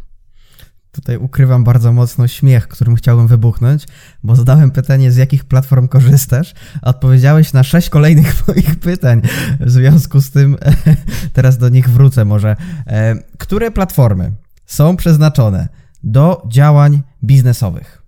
[0.99, 3.85] Tutaj ukrywam bardzo mocno śmiech, którym chciałbym wybuchnąć,
[4.23, 9.21] bo zadałem pytanie, z jakich platform korzystasz, a odpowiedziałeś na sześć kolejnych moich pytań.
[9.59, 10.57] W związku z tym
[11.33, 12.55] teraz do nich wrócę może.
[12.87, 14.31] E, Które platformy
[14.65, 15.67] są przeznaczone
[16.03, 18.01] do działań biznesowych?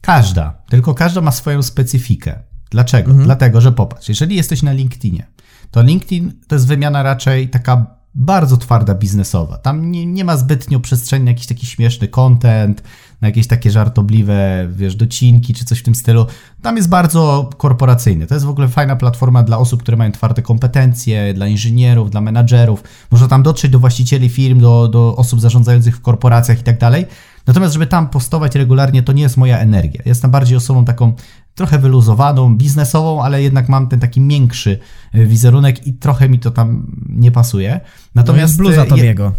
[0.00, 2.38] Każda, tylko każda ma swoją specyfikę.
[2.70, 3.10] Dlaczego?
[3.10, 3.24] Mhm.
[3.24, 5.26] Dlatego, że popatrz, jeżeli jesteś na LinkedInie,
[5.70, 7.86] to LinkedIn to jest wymiana raczej taka
[8.16, 9.58] bardzo twarda biznesowa.
[9.58, 12.82] Tam nie, nie ma zbytnio przestrzeni na jakiś taki śmieszny content,
[13.20, 16.26] na jakieś takie żartobliwe, wiesz, docinki czy coś w tym stylu.
[16.62, 18.26] Tam jest bardzo korporacyjny.
[18.26, 22.20] To jest w ogóle fajna platforma dla osób, które mają twarde kompetencje, dla inżynierów, dla
[22.20, 22.82] menadżerów.
[23.10, 27.06] Można tam dotrzeć do właścicieli firm, do, do osób zarządzających w korporacjach i tak dalej.
[27.46, 30.02] Natomiast, żeby tam postować regularnie, to nie jest moja energia.
[30.06, 31.12] Jestem bardziej osobą taką
[31.56, 34.78] trochę wyluzowaną, biznesową, ale jednak mam ten taki miększy
[35.14, 37.80] y, wizerunek i trochę mi to tam nie pasuje.
[38.14, 39.32] Natomiast bluza y, to je- jego.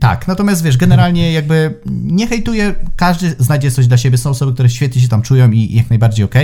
[0.00, 4.18] tak, natomiast wiesz, generalnie jakby nie hejtuję, każdy znajdzie coś dla siebie.
[4.18, 6.34] Są osoby, które świetnie się tam czują i jak najbardziej ok.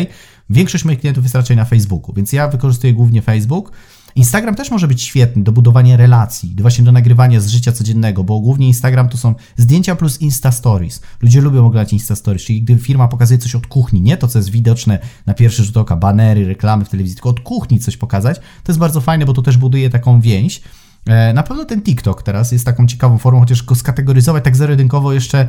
[0.50, 3.72] Większość moich klientów jest raczej na Facebooku, więc ja wykorzystuję głównie Facebook.
[4.16, 8.24] Instagram też może być świetny do budowania relacji, do właśnie do nagrywania z życia codziennego,
[8.24, 11.00] bo głównie Instagram to są zdjęcia plus Insta Stories.
[11.22, 14.38] Ludzie lubią oglądać Insta Stories, czyli gdy firma pokazuje coś od kuchni, nie to, co
[14.38, 18.38] jest widoczne na pierwszy rzut oka, banery, reklamy w telewizji, tylko od kuchni coś pokazać,
[18.38, 20.62] to jest bardzo fajne, bo to też buduje taką więź.
[21.07, 25.12] E, Na pewno ten TikTok teraz jest taką ciekawą formą, chociaż go skategoryzować tak zero-jedynkowo
[25.12, 25.48] jeszcze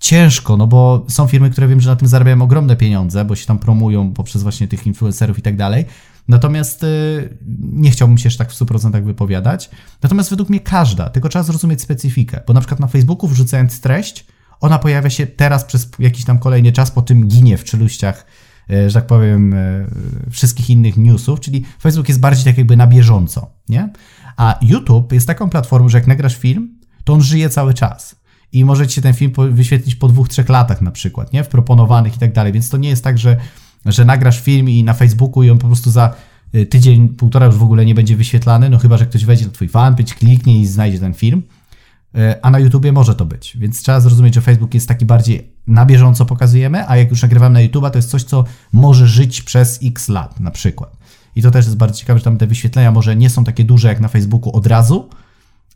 [0.00, 3.46] ciężko, no bo są firmy, które wiem, że na tym zarabiają ogromne pieniądze, bo się
[3.46, 5.84] tam promują poprzez właśnie tych influencerów i tak dalej.
[6.30, 9.70] Natomiast y, nie chciałbym się jeszcze tak w 100% wypowiadać.
[10.02, 14.26] Natomiast według mnie każda, tylko trzeba zrozumieć specyfikę, bo na przykład na Facebooku wrzucając treść,
[14.60, 18.26] ona pojawia się teraz przez jakiś tam kolejny czas, po tym ginie w czeluściach,
[18.70, 19.86] y, że tak powiem, y,
[20.30, 23.92] wszystkich innych newsów, czyli Facebook jest bardziej tak jakby na bieżąco, nie?
[24.36, 28.16] A YouTube jest taką platformą, że jak nagrasz film, to on żyje cały czas.
[28.52, 31.44] I możecie ten film wyświetlić po dwóch, trzech latach na przykład, nie?
[31.44, 32.52] W proponowanych i tak dalej.
[32.52, 33.36] Więc to nie jest tak, że,
[33.86, 36.14] że nagrasz film i na Facebooku i on po prostu za
[36.54, 39.52] y, tydzień, półtora już w ogóle nie będzie wyświetlany, no chyba, że ktoś wejdzie na
[39.52, 41.42] twój fanpage, kliknie i znajdzie ten film.
[42.16, 43.56] Y, A na YouTubie może to być.
[43.56, 47.52] Więc trzeba zrozumieć, że Facebook jest taki bardziej na bieżąco pokazujemy, a jak już nagrywam
[47.52, 50.96] na YouTube'a, to jest coś, co może żyć przez x lat na przykład.
[51.36, 53.88] I to też jest bardzo ciekawe, że tam te wyświetlenia może nie są takie duże
[53.88, 55.08] jak na Facebooku od razu,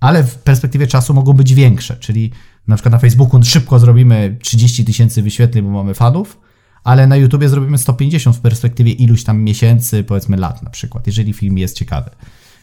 [0.01, 2.31] ale w perspektywie czasu mogą być większe, czyli
[2.69, 6.41] na przykład na Facebooku szybko zrobimy 30 tysięcy wyświetleń, bo mamy fanów,
[6.85, 11.33] ale na YouTubie zrobimy 150 w perspektywie iluś tam miesięcy, powiedzmy lat na przykład, jeżeli
[11.33, 12.11] film jest ciekawy.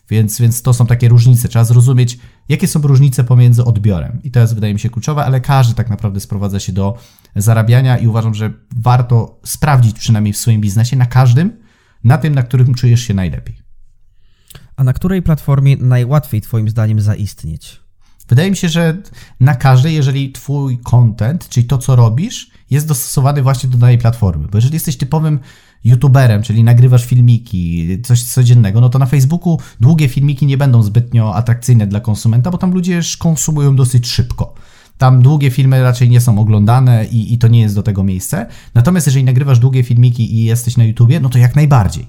[0.09, 1.49] Więc, więc to są takie różnice.
[1.49, 4.19] Trzeba zrozumieć, jakie są różnice pomiędzy odbiorem.
[4.23, 6.97] I to jest, wydaje mi się, kluczowe, ale każdy tak naprawdę sprowadza się do
[7.35, 11.57] zarabiania i uważam, że warto sprawdzić przynajmniej w swoim biznesie na każdym,
[12.03, 13.55] na tym, na którym czujesz się najlepiej.
[14.75, 17.81] A na której platformie najłatwiej Twoim zdaniem zaistnieć?
[18.27, 18.97] Wydaje mi się, że
[19.39, 24.47] na każdej, jeżeli twój content, czyli to, co robisz, jest dostosowany właśnie do danej platformy.
[24.47, 25.39] Bo jeżeli jesteś typowym
[25.83, 31.35] youtuberem, czyli nagrywasz filmiki, coś codziennego, no to na Facebooku długie filmiki nie będą zbytnio
[31.35, 34.53] atrakcyjne dla konsumenta, bo tam ludzie już konsumują dosyć szybko.
[34.97, 38.45] Tam długie filmy raczej nie są oglądane i, i to nie jest do tego miejsce.
[38.73, 42.07] Natomiast jeżeli nagrywasz długie filmiki i jesteś na YouTubie, no to jak najbardziej.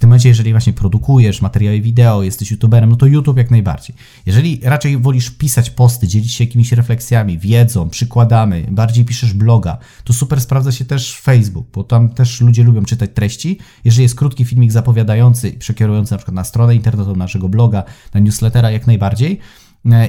[0.00, 3.96] W tym momencie, jeżeli właśnie produkujesz materiały wideo, jesteś youtuberem, no to YouTube jak najbardziej.
[4.26, 10.12] Jeżeli raczej wolisz pisać posty, dzielić się jakimiś refleksjami, wiedzą, przykładami, bardziej piszesz bloga, to
[10.12, 13.58] super sprawdza się też Facebook, bo tam też ludzie lubią czytać treści.
[13.84, 17.84] Jeżeli jest krótki filmik zapowiadający i przekierujący na przykład na stronę internetową naszego bloga,
[18.14, 19.40] na newslettera jak najbardziej,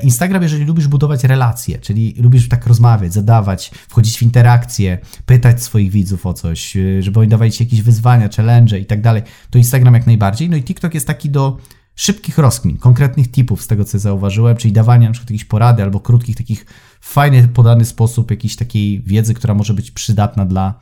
[0.04, 5.92] Instagram, jeżeli lubisz budować relacje, czyli lubisz tak rozmawiać, zadawać, wchodzić w interakcje, pytać swoich
[5.92, 9.58] widzów o coś, e, żeby oni dawali ci jakieś wyzwania, challenge i tak dalej, to
[9.58, 10.50] Instagram jak najbardziej.
[10.50, 11.58] No i TikTok jest taki do
[11.96, 16.00] szybkich rozkmin, konkretnych tipów z tego, co zauważyłem, czyli dawania na przykład jakiejś porady albo
[16.00, 16.66] krótkich, takich
[17.02, 20.80] fajny, podany sposób jakiejś takiej wiedzy, która może być przydatna dla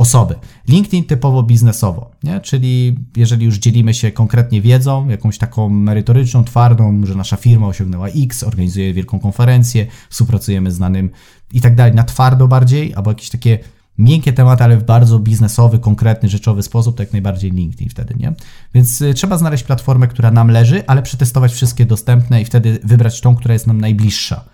[0.00, 0.34] osoby.
[0.68, 2.40] LinkedIn typowo biznesowo, nie?
[2.40, 8.08] czyli jeżeli już dzielimy się konkretnie wiedzą, jakąś taką merytoryczną, twardą, że nasza firma osiągnęła
[8.08, 11.10] X, organizuje wielką konferencję, współpracujemy z znanym
[11.52, 13.58] i tak dalej, na twardo bardziej, albo jakieś takie
[13.98, 18.32] miękkie tematy, ale w bardzo biznesowy, konkretny, rzeczowy sposób, to jak najbardziej LinkedIn wtedy, nie?
[18.74, 23.20] Więc y, trzeba znaleźć platformę, która nam leży, ale przetestować wszystkie dostępne i wtedy wybrać
[23.20, 24.44] tą, która jest nam najbliższa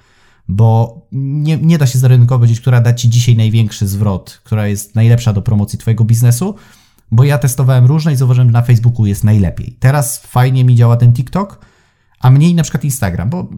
[0.49, 5.33] bo nie, nie da się zarynkować, która da ci dzisiaj największy zwrot, która jest najlepsza
[5.33, 6.55] do promocji Twojego biznesu,
[7.11, 9.77] bo ja testowałem różne i zauważyłem, że na Facebooku jest najlepiej.
[9.81, 11.61] Teraz fajnie mi działa ten TikTok,
[12.21, 13.49] a mniej na przykład Instagram, bo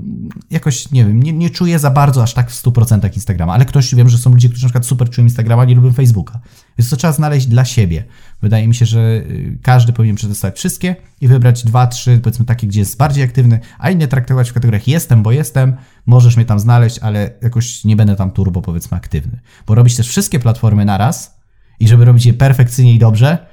[0.51, 3.95] jakoś, nie wiem, nie, nie czuję za bardzo aż tak w 100% Instagrama, ale ktoś,
[3.95, 6.41] wiem, że są ludzie, którzy na przykład super czują Instagrama, nie lubią Facebooka.
[6.79, 8.05] Więc to trzeba znaleźć dla siebie.
[8.43, 12.67] Wydaje mi się, że y, każdy powinien przetestować wszystkie i wybrać dwa, trzy, powiedzmy takie,
[12.67, 15.77] gdzie jest bardziej aktywny, a inne traktować w kategoriach jestem, bo jestem,
[16.09, 19.41] możesz mnie tam znaleźć, ale jakoś nie będę tam turbo, powiedzmy, aktywny.
[19.67, 21.41] Bo robić też wszystkie platformy naraz
[21.81, 23.47] i żeby robić je perfekcyjnie i dobrze,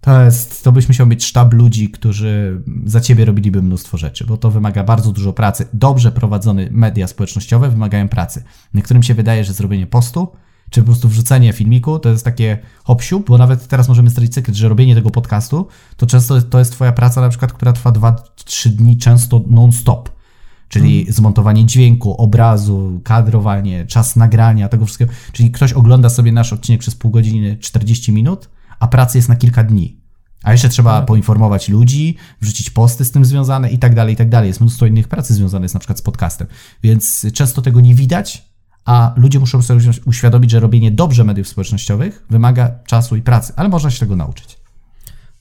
[0.00, 4.36] to jest, to byś musiał mieć sztab ludzi, którzy za ciebie robiliby mnóstwo rzeczy, bo
[4.36, 5.68] to wymaga bardzo dużo pracy.
[5.72, 8.44] Dobrze prowadzone media społecznościowe wymagają pracy.
[8.74, 10.28] Niektórym się wydaje, że zrobienie postu,
[10.70, 14.56] czy po prostu wrzucenie filmiku, to jest takie hop bo nawet teraz możemy zdradzić sekret,
[14.56, 18.68] że robienie tego podcastu, to często to jest twoja praca na przykład, która trwa 2-3
[18.68, 20.13] dni, często non-stop.
[20.74, 21.14] Czyli hmm.
[21.14, 25.12] zmontowanie dźwięku, obrazu, kadrowanie, czas nagrania, tego wszystkiego.
[25.32, 28.48] Czyli ktoś ogląda sobie nasz odcinek przez pół godziny, 40 minut,
[28.80, 30.00] a pracy jest na kilka dni.
[30.42, 31.06] A jeszcze trzeba tak.
[31.06, 34.48] poinformować ludzi, wrzucić posty z tym związane i tak dalej, i tak dalej.
[34.48, 36.46] Jest mnóstwo innych pracy związanych na przykład z podcastem.
[36.82, 38.48] Więc często tego nie widać,
[38.84, 43.68] a ludzie muszą sobie uświadomić, że robienie dobrze mediów społecznościowych wymaga czasu i pracy, ale
[43.68, 44.63] można się tego nauczyć.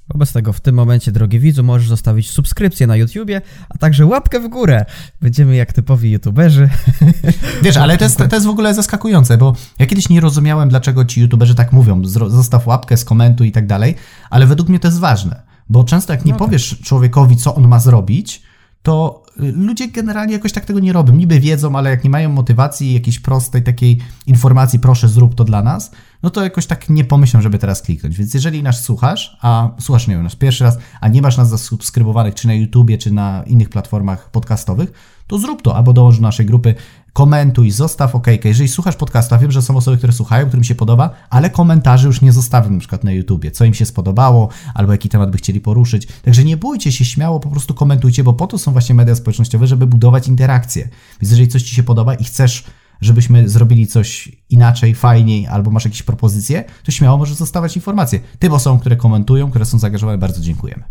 [0.09, 4.39] Wobec tego w tym momencie, drogi widzu, możesz zostawić subskrypcję na YouTubie, a także łapkę
[4.39, 4.85] w górę.
[5.21, 6.69] Będziemy jak typowi YouTuberzy.
[7.63, 11.05] Wiesz, ale to jest, to jest w ogóle zaskakujące, bo ja kiedyś nie rozumiałem, dlaczego
[11.05, 12.05] ci YouTuberzy tak mówią.
[12.05, 13.95] Zostaw łapkę, skomentuj i tak dalej,
[14.29, 16.47] ale według mnie to jest ważne, bo często jak nie no tak.
[16.47, 18.43] powiesz człowiekowi, co on ma zrobić,
[18.81, 21.15] to ludzie generalnie jakoś tak tego nie robią.
[21.15, 25.61] Niby wiedzą, ale jak nie mają motywacji, jakiejś prostej takiej informacji, proszę zrób to dla
[25.61, 25.91] nas,
[26.23, 28.17] no to jakoś tak nie pomyślą, żeby teraz kliknąć.
[28.17, 32.35] Więc jeżeli nas słuchasz, a słuchasz, nie wiem, pierwszy raz, a nie masz nas zasubskrybowanych
[32.35, 34.91] czy na YouTubie, czy na innych platformach podcastowych,
[35.33, 36.75] to zrób to, albo dołącz do naszej grupy,
[37.13, 38.27] komentuj, zostaw ok.
[38.43, 42.21] Jeżeli słuchasz podcastu, wiem, że są osoby, które słuchają, którym się podoba, ale komentarzy już
[42.21, 45.61] nie zostawią na przykład na YouTubie, co im się spodobało, albo jaki temat by chcieli
[45.61, 46.07] poruszyć.
[46.21, 49.67] Także nie bójcie się śmiało, po prostu komentujcie, bo po to są właśnie media społecznościowe,
[49.67, 50.83] żeby budować interakcje.
[51.21, 52.63] Więc jeżeli coś Ci się podoba i chcesz
[53.01, 58.19] żebyśmy zrobili coś inaczej, fajniej, albo masz jakieś propozycje, to śmiało możesz zostawiać informacje.
[58.39, 60.83] Tym osobom, które komentują, które są zaangażowane, bardzo dziękujemy.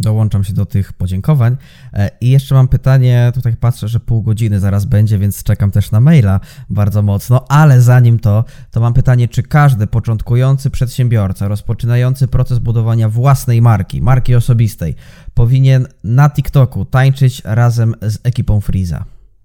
[0.00, 1.56] Dołączam się do tych podziękowań.
[1.92, 5.90] E, I jeszcze mam pytanie, tutaj patrzę, że pół godziny zaraz będzie, więc czekam też
[5.90, 12.28] na maila bardzo mocno, ale zanim to, to mam pytanie, czy każdy początkujący przedsiębiorca, rozpoczynający
[12.28, 14.94] proces budowania własnej marki, marki osobistej,
[15.34, 19.04] powinien na TikToku tańczyć razem z ekipą Freeza?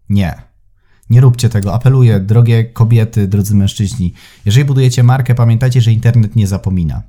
[0.10, 0.36] Nie.
[1.10, 1.74] Nie róbcie tego.
[1.74, 4.14] Apeluję, drogie kobiety, drodzy mężczyźni.
[4.46, 7.02] Jeżeli budujecie markę, pamiętajcie, że internet nie zapomina.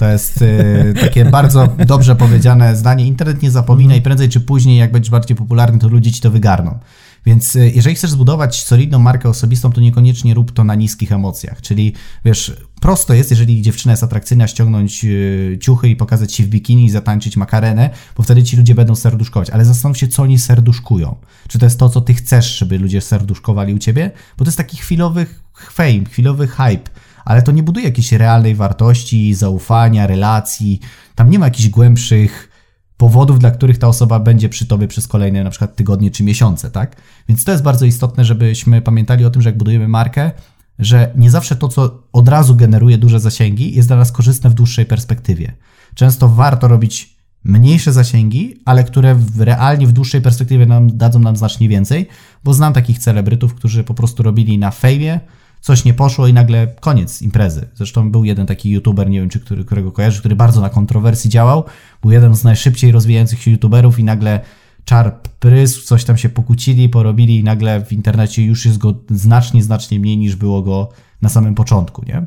[0.00, 3.06] To jest y, takie bardzo dobrze powiedziane zdanie.
[3.06, 6.30] Internet nie zapomina i prędzej czy później, jak będziesz bardziej popularny, to ludzie ci to
[6.30, 6.78] wygarną.
[7.26, 11.60] Więc y, jeżeli chcesz zbudować solidną markę osobistą, to niekoniecznie rób to na niskich emocjach.
[11.60, 16.48] Czyli wiesz, prosto jest, jeżeli dziewczyna jest atrakcyjna, ściągnąć y, ciuchy i pokazać się w
[16.48, 19.50] bikini i zatańczyć makarenę, bo wtedy ci ludzie będą serduszkować.
[19.50, 21.16] Ale zastanów się, co oni serduszkują.
[21.48, 24.10] Czy to jest to, co ty chcesz, żeby ludzie serduszkowali u ciebie?
[24.38, 26.90] Bo to jest taki chwilowy fame, chwilowy hype
[27.30, 30.80] ale to nie buduje jakiejś realnej wartości, zaufania, relacji.
[31.14, 32.50] Tam nie ma jakichś głębszych
[32.96, 36.70] powodów, dla których ta osoba będzie przy tobie przez kolejne na przykład tygodnie czy miesiące,
[36.70, 36.96] tak?
[37.28, 40.30] Więc to jest bardzo istotne, żebyśmy pamiętali o tym, że jak budujemy markę,
[40.78, 44.54] że nie zawsze to, co od razu generuje duże zasięgi, jest dla nas korzystne w
[44.54, 45.52] dłuższej perspektywie.
[45.94, 51.36] Często warto robić mniejsze zasięgi, ale które w, realnie w dłuższej perspektywie nam dadzą nam
[51.36, 52.08] znacznie więcej,
[52.44, 55.20] bo znam takich celebrytów, którzy po prostu robili na fejmie,
[55.60, 57.68] coś nie poszło i nagle koniec imprezy.
[57.74, 61.30] Zresztą był jeden taki youtuber, nie wiem czy który, którego kojarzy, który bardzo na kontrowersji
[61.30, 61.64] działał,
[62.02, 64.40] był jeden z najszybciej rozwijających się youtuberów i nagle
[64.84, 69.62] czar prysł, coś tam się pokłócili, porobili i nagle w internecie już jest go znacznie,
[69.62, 70.88] znacznie mniej niż było go
[71.22, 72.26] na samym początku, nie?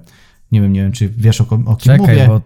[0.52, 2.28] Nie wiem, nie wiem, czy wiesz o, o kim Czekaj, mówię.
[2.28, 2.42] bo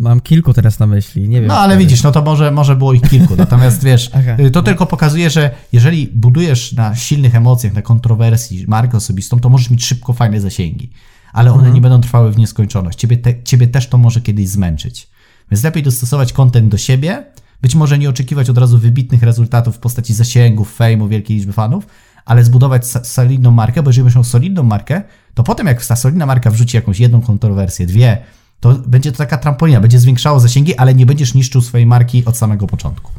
[0.00, 1.48] mam kilku teraz na myśli, nie wiem.
[1.48, 3.36] No ale widzisz, no to może, może było ich kilku.
[3.36, 4.10] Natomiast wiesz,
[4.46, 9.48] y, to tylko pokazuje, że jeżeli budujesz na silnych emocjach, na kontrowersji markę osobistą, to
[9.48, 10.90] możesz mieć szybko fajne zasięgi.
[11.32, 11.74] Ale one Mhm.
[11.74, 12.98] nie będą trwały w nieskończoność.
[12.98, 15.08] Ciebie, te, ciebie też to może kiedyś zmęczyć.
[15.50, 17.24] Więc lepiej dostosować content do siebie,
[17.62, 21.86] być może nie oczekiwać od razu wybitnych rezultatów w postaci zasięgów, fejmu, wielkiej liczby fanów,
[22.24, 25.02] ale zbudować solidną markę, bo jeżeli będziesz miał solidną markę,
[25.34, 28.18] to potem jak ta solidna marka wrzuci jakąś jedną kontrowersję, dwie,
[28.62, 32.36] to będzie to taka trampolina, będzie zwiększało zasięgi, ale nie będziesz niszczył swojej marki od
[32.36, 33.10] samego początku.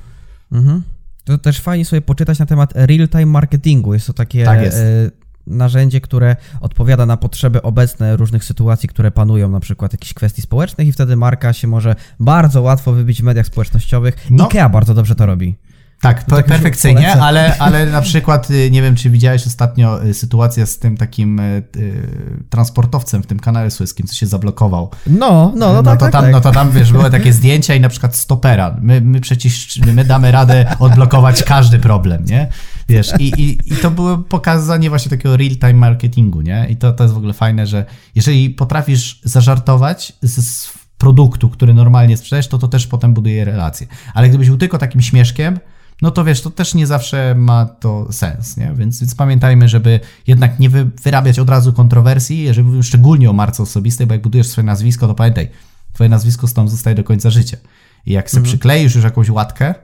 [0.51, 0.83] Mhm.
[1.23, 3.93] To też fajnie sobie poczytać na temat real-time marketingu.
[3.93, 4.77] Jest to takie Tak jest.
[4.77, 5.11] e,
[5.47, 10.87] narzędzie, które odpowiada na potrzeby obecne różnych sytuacji, które panują, na przykład jakichś kwestii społecznych
[10.87, 14.15] i wtedy marka się może bardzo łatwo wybić w mediach społecznościowych.
[14.29, 14.43] No.
[14.43, 15.55] IKEA bardzo dobrze to robi.
[16.03, 20.13] Tak, pe- tak perfekcyjnie, ale, ale na przykład y, nie wiem, czy widziałeś ostatnio y,
[20.13, 24.91] sytuację z tym takim y, y, transportowcem w tym kanale sueskim, co się zablokował.
[25.07, 26.31] No, no, no, tak, to tak, tam, tak.
[26.31, 28.77] no to tam, wiesz, były takie zdjęcia i na przykład stopera.
[28.81, 32.49] My, my przecież, my damy radę odblokować każdy problem, nie?
[32.89, 36.67] Wiesz, i, i, i to było pokazanie właśnie takiego real-time marketingu, nie?
[36.69, 37.85] I to, to jest w ogóle fajne, że
[38.15, 43.87] jeżeli potrafisz zażartować z, z produktu, który normalnie sprzedajesz, to to też potem buduje relacje.
[44.13, 45.59] Ale gdybyś był tylko takim śmieszkiem,
[46.03, 48.73] no to wiesz, to też nie zawsze ma to sens, nie?
[48.75, 53.33] Więc, więc pamiętajmy, żeby jednak nie wy, wyrabiać od razu kontrowersji, jeżeli mówimy szczególnie o
[53.33, 55.49] marce osobistej, bo jak budujesz swoje nazwisko, to pamiętaj,
[55.93, 57.57] twoje nazwisko z tą zostaje do końca życia.
[58.05, 59.75] I jak sobie przykleisz już jakąś łatkę,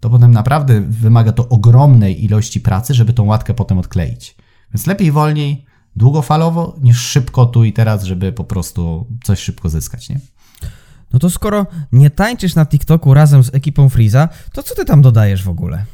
[0.00, 4.36] to potem naprawdę wymaga to ogromnej ilości pracy, żeby tą łatkę potem odkleić.
[4.74, 5.64] Więc lepiej wolniej,
[5.96, 10.20] długofalowo, niż szybko tu i teraz, żeby po prostu coś szybko zyskać, nie?
[11.12, 15.02] No to skoro nie tańczysz na TikToku razem z ekipą Freeza, to co ty tam
[15.02, 15.84] dodajesz w ogóle?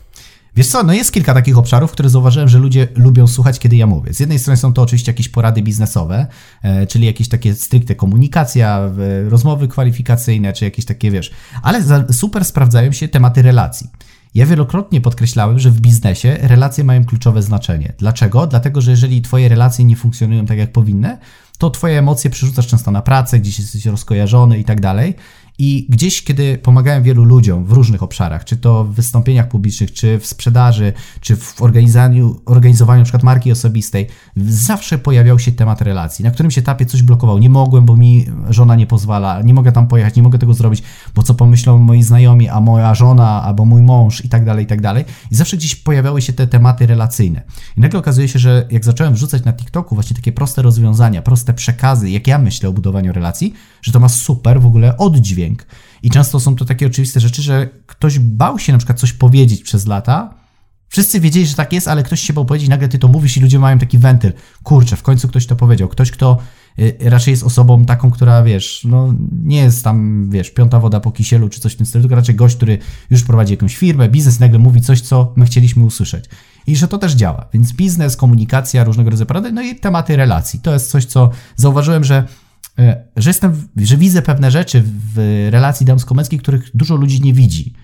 [0.56, 3.86] Wiesz co, no jest kilka takich obszarów, które zauważyłem, że ludzie lubią słuchać, kiedy ja
[3.86, 4.14] mówię.
[4.14, 6.26] Z jednej strony są to oczywiście jakieś porady biznesowe,
[6.62, 8.90] e, czyli jakieś takie stricte komunikacja,
[9.28, 11.30] rozmowy kwalifikacyjne, czy jakieś takie, wiesz,
[11.62, 13.90] ale super sprawdzają się tematy relacji.
[14.34, 17.92] Ja wielokrotnie podkreślałem, że w biznesie relacje mają kluczowe znaczenie.
[17.98, 18.46] Dlaczego?
[18.46, 21.18] Dlatego, że jeżeli twoje relacje nie funkcjonują tak, jak powinny,
[21.58, 25.14] to twoje emocje przerzucasz często na pracę, gdzieś jesteś rozkojarzony i tak dalej.
[25.58, 30.18] I gdzieś, kiedy pomagałem wielu ludziom w różnych obszarach, czy to w wystąpieniach publicznych, czy
[30.18, 36.24] w sprzedaży, czy w organizowaniu, organizowaniu przykład marki osobistej, zawsze pojawiał się temat relacji.
[36.24, 37.38] Na którymś etapie coś blokował.
[37.38, 40.82] Nie mogłem, bo mi żona nie pozwala, nie mogę tam pojechać, nie mogę tego zrobić,
[41.14, 44.68] bo co pomyślą moi znajomi, a moja żona, albo mój mąż i tak dalej, i
[44.68, 45.04] tak dalej.
[45.30, 47.42] I zawsze gdzieś pojawiały się te tematy relacyjne.
[47.76, 51.54] I nagle okazuje się, że jak zacząłem wrzucać na TikToku właśnie takie proste rozwiązania, proste
[51.54, 55.43] przekazy, jak ja myślę o budowaniu relacji, że to ma super w ogóle oddźwięk.
[56.02, 59.62] I często są to takie oczywiste rzeczy, że ktoś bał się na przykład coś powiedzieć
[59.62, 60.34] przez lata.
[60.88, 63.40] Wszyscy wiedzieli, że tak jest, ale ktoś się bał powiedzieć, nagle ty to mówisz i
[63.40, 64.32] ludzie mają taki wentyl.
[64.62, 65.88] Kurczę, w końcu ktoś to powiedział.
[65.88, 66.38] Ktoś, kto
[66.78, 71.12] y, raczej jest osobą taką, która, wiesz, no nie jest tam, wiesz, piąta woda po
[71.12, 72.78] kisielu czy coś w tym stylu, tylko raczej gość, który
[73.10, 76.24] już prowadzi jakąś firmę, biznes nagle mówi coś, co my chcieliśmy usłyszeć.
[76.66, 77.46] I że to też działa.
[77.52, 80.60] Więc biznes, komunikacja, różnego rodzaju porady, no i tematy relacji.
[80.60, 82.24] To jest coś, co zauważyłem, że
[83.16, 84.82] że jestem, że widzę pewne rzeczy
[85.14, 87.74] w relacji damsko-męskiej, których dużo ludzi nie widzi.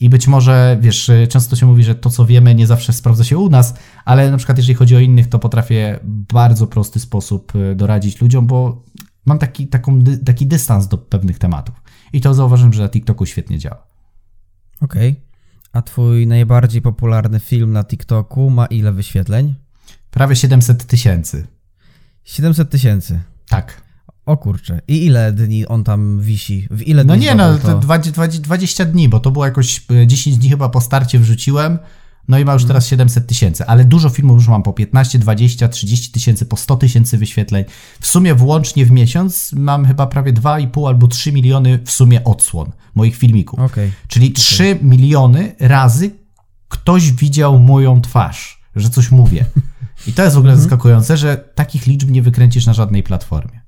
[0.00, 3.24] I być może, wiesz, e, często się mówi, że to, co wiemy, nie zawsze sprawdza
[3.24, 7.00] się u nas, ale na przykład, jeżeli chodzi o innych, to potrafię w bardzo prosty
[7.00, 8.84] sposób e, doradzić ludziom, bo
[9.26, 11.82] mam taki, taką, taki dystans do pewnych tematów.
[12.12, 13.86] I to zauważyłem, że na TikToku świetnie działa.
[14.80, 15.20] Okej.
[15.72, 19.54] A twój najbardziej popularny film na TikToku ma ile wyświetleń?
[20.10, 21.46] Prawie 700 tysięcy.
[22.24, 23.20] 700 tysięcy.
[23.48, 23.85] Tak.
[24.26, 24.80] O kurczę.
[24.88, 26.68] I ile dni on tam wisi?
[26.70, 27.78] W ile No nie, no, to to?
[27.78, 31.78] 20, 20 dni, bo to było jakoś e, 10 dni chyba po starcie wrzuciłem.
[32.28, 32.68] No i ma już Mhm.
[32.68, 36.76] teraz 700 tysięcy, ale dużo filmów już mam po 15, 20, 30 tysięcy, po 100
[36.76, 37.64] tysięcy wyświetleń.
[38.00, 42.70] W sumie włącznie w miesiąc mam chyba prawie 2,5 albo 3 miliony w sumie odsłon
[42.94, 43.60] moich filmików.
[43.60, 43.92] Okej.
[44.08, 46.10] Czyli 3 miliony razy
[46.68, 49.44] ktoś widział moją twarz, że coś mówię.
[50.06, 50.68] I to jest w ogóle Mhm.
[50.70, 53.60] zaskakujące, że takich liczb nie wykręcisz na żadnej platformie.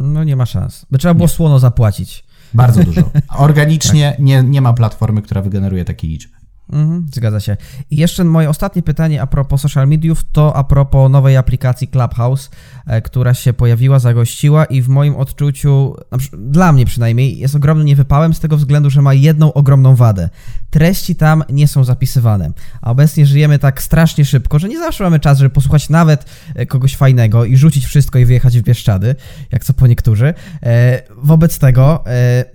[0.00, 0.86] No nie ma szans.
[0.90, 2.24] By trzeba było słono zapłacić.
[2.54, 3.10] Bardzo dużo.
[3.28, 6.39] Organicznie nie, nie ma platformy, która wygeneruje takie liczby.
[6.72, 7.56] Mhm, zgadza się.
[7.90, 12.50] I jeszcze moje ostatnie pytanie a propos social mediów, to a propos nowej aplikacji Clubhouse,
[12.86, 15.96] e, która się pojawiła, zagościła i w moim odczuciu,
[16.32, 20.28] dla mnie przynajmniej, jest ogromnym niewypałem z tego względu, że ma jedną ogromną wadę.
[20.70, 22.50] Treści tam nie są zapisywane.
[22.82, 26.66] A obecnie żyjemy tak strasznie szybko, że nie zawsze mamy czas, żeby posłuchać nawet e,
[26.66, 29.14] kogoś fajnego i rzucić wszystko i wyjechać w Bieszczady,
[29.52, 30.34] jak co po niektórzy.
[30.62, 32.04] E, wobec tego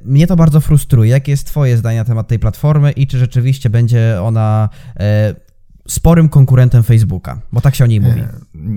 [0.05, 1.11] mnie to bardzo frustruje.
[1.11, 5.35] Jakie jest twoje zdanie na temat tej platformy i czy rzeczywiście będzie ona e,
[5.87, 8.19] sporym konkurentem Facebooka, bo tak się o niej mówi.
[8.19, 8.29] E,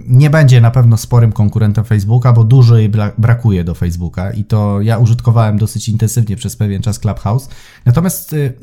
[0.09, 4.81] nie będzie na pewno sporym konkurentem Facebooka, bo dużo jej brakuje do Facebooka i to
[4.81, 7.49] ja użytkowałem dosyć intensywnie przez pewien czas Clubhouse.
[7.85, 8.55] Natomiast y,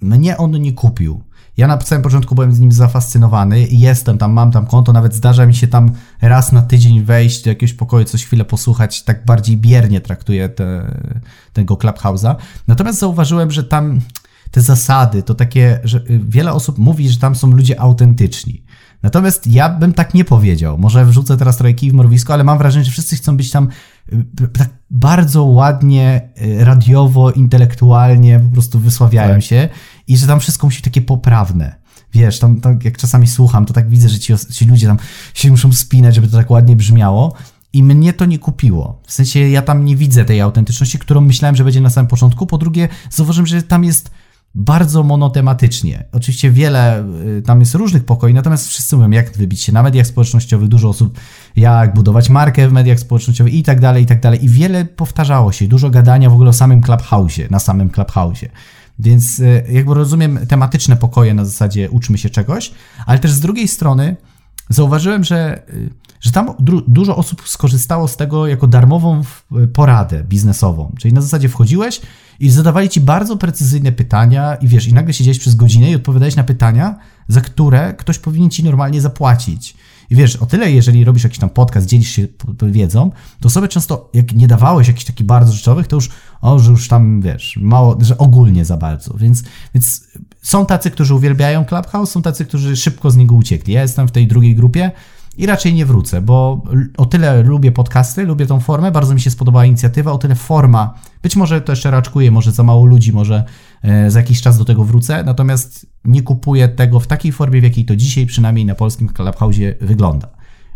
[0.00, 1.22] mnie on nie kupił.
[1.56, 5.14] Ja na samym początku byłem z nim zafascynowany i jestem tam, mam tam konto, nawet
[5.14, 5.90] zdarza mi się tam
[6.22, 10.96] raz na tydzień wejść do jakiegoś pokoju, coś chwilę posłuchać, tak bardziej biernie traktuję te,
[11.52, 12.34] tego Clubhouse'a.
[12.68, 14.00] Natomiast zauważyłem, że tam
[14.50, 18.64] te zasady, to takie, że y, wiele osób mówi, że tam są ludzie autentyczni.
[19.02, 20.78] Natomiast ja bym tak nie powiedział.
[20.78, 23.68] Może wrzucę teraz trochę kij w mrowisko, ale mam wrażenie, że wszyscy chcą być tam
[24.12, 29.42] y, tak bardzo ładnie, y, radiowo, intelektualnie po prostu wysławiają tak.
[29.42, 29.68] się
[30.06, 31.74] i że tam wszystko musi być takie poprawne.
[32.12, 34.98] Wiesz, tam, tam jak czasami słucham, to tak widzę, że ci, ci ludzie tam
[35.34, 37.34] się muszą spinać, żeby to tak ładnie brzmiało.
[37.72, 39.02] I mnie to nie kupiło.
[39.06, 42.46] W sensie ja tam nie widzę tej autentyczności, którą myślałem, że będzie na samym początku.
[42.46, 44.10] Po drugie, zauważyłem, że tam jest
[44.54, 46.04] bardzo monotematycznie.
[46.12, 47.04] Oczywiście wiele,
[47.38, 50.88] y, tam jest różnych pokoi, natomiast wszyscy mówią, jak wybić się na mediach społecznościowych, dużo
[50.88, 51.20] osób,
[51.56, 54.44] jak budować markę w mediach społecznościowych i tak dalej, i tak dalej.
[54.44, 58.48] I wiele powtarzało się, dużo gadania w ogóle o samym Clubhouse'ie, na samym Clubhouse'ie.
[58.98, 62.72] Więc y, jakby rozumiem tematyczne pokoje na zasadzie uczmy się czegoś,
[63.06, 64.16] ale też z drugiej strony
[64.68, 65.90] zauważyłem, że, y,
[66.20, 66.54] że tam
[66.88, 69.22] dużo osób skorzystało z tego jako darmową
[69.72, 70.92] poradę biznesową.
[70.98, 72.00] Czyli na zasadzie wchodziłeś,
[72.40, 76.36] i zadawali ci bardzo precyzyjne pytania i wiesz, i nagle siedziałeś przez godzinę i odpowiadałeś
[76.36, 76.96] na pytania,
[77.28, 79.76] za które ktoś powinien ci normalnie zapłacić.
[80.10, 82.26] I wiesz, o tyle, jeżeli robisz jakiś tam podcast, dzielisz się
[82.62, 83.10] wiedzą,
[83.40, 86.10] to osoby często, jak nie dawałeś jakichś takich bardzo rzeczowych, to już,
[86.40, 89.14] o, że już tam, wiesz, mało, że ogólnie za bardzo.
[89.14, 89.42] Więc,
[89.74, 90.04] więc
[90.42, 93.74] są tacy, którzy uwielbiają Clubhouse, są tacy, którzy szybko z niego uciekli.
[93.74, 94.90] Ja jestem w tej drugiej grupie,
[95.38, 96.62] i raczej nie wrócę, bo
[96.96, 100.94] o tyle lubię podcasty, lubię tą formę, bardzo mi się spodobała inicjatywa, o tyle forma,
[101.22, 103.44] być może to jeszcze raczkuję, może za mało ludzi, może
[103.82, 107.64] e, za jakiś czas do tego wrócę, natomiast nie kupuję tego w takiej formie, w
[107.64, 110.28] jakiej to dzisiaj przynajmniej na polskim Clubhouse'ie wygląda.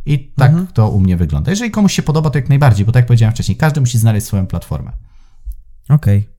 [0.06, 0.66] I tak mhm.
[0.66, 1.50] to u mnie wygląda.
[1.50, 4.26] Jeżeli komuś się podoba, to jak najbardziej, bo tak jak powiedziałem wcześniej, każdy musi znaleźć
[4.26, 4.92] swoją platformę.
[5.88, 6.18] Okej.
[6.18, 6.32] Okay.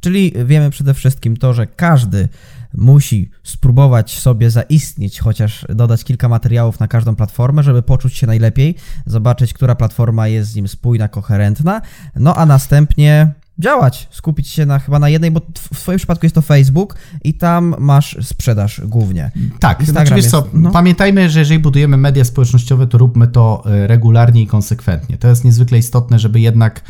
[0.00, 2.28] Czyli wiemy przede wszystkim to, że każdy
[2.76, 8.74] musi spróbować sobie zaistnieć, chociaż dodać kilka materiałów na każdą platformę, żeby poczuć się najlepiej,
[9.06, 11.80] zobaczyć, która platforma jest z nim spójna, koherentna,
[12.16, 15.40] no a następnie działać, skupić się na chyba na jednej, bo
[15.72, 16.94] w Twoim przypadku jest to Facebook
[17.24, 19.30] i tam masz sprzedaż głównie.
[19.60, 20.70] Tak, Instagram znaczy wiesz co, no.
[20.70, 25.18] pamiętajmy, że jeżeli budujemy media społecznościowe, to róbmy to e, regularnie i konsekwentnie.
[25.18, 26.82] To jest niezwykle istotne, żeby jednak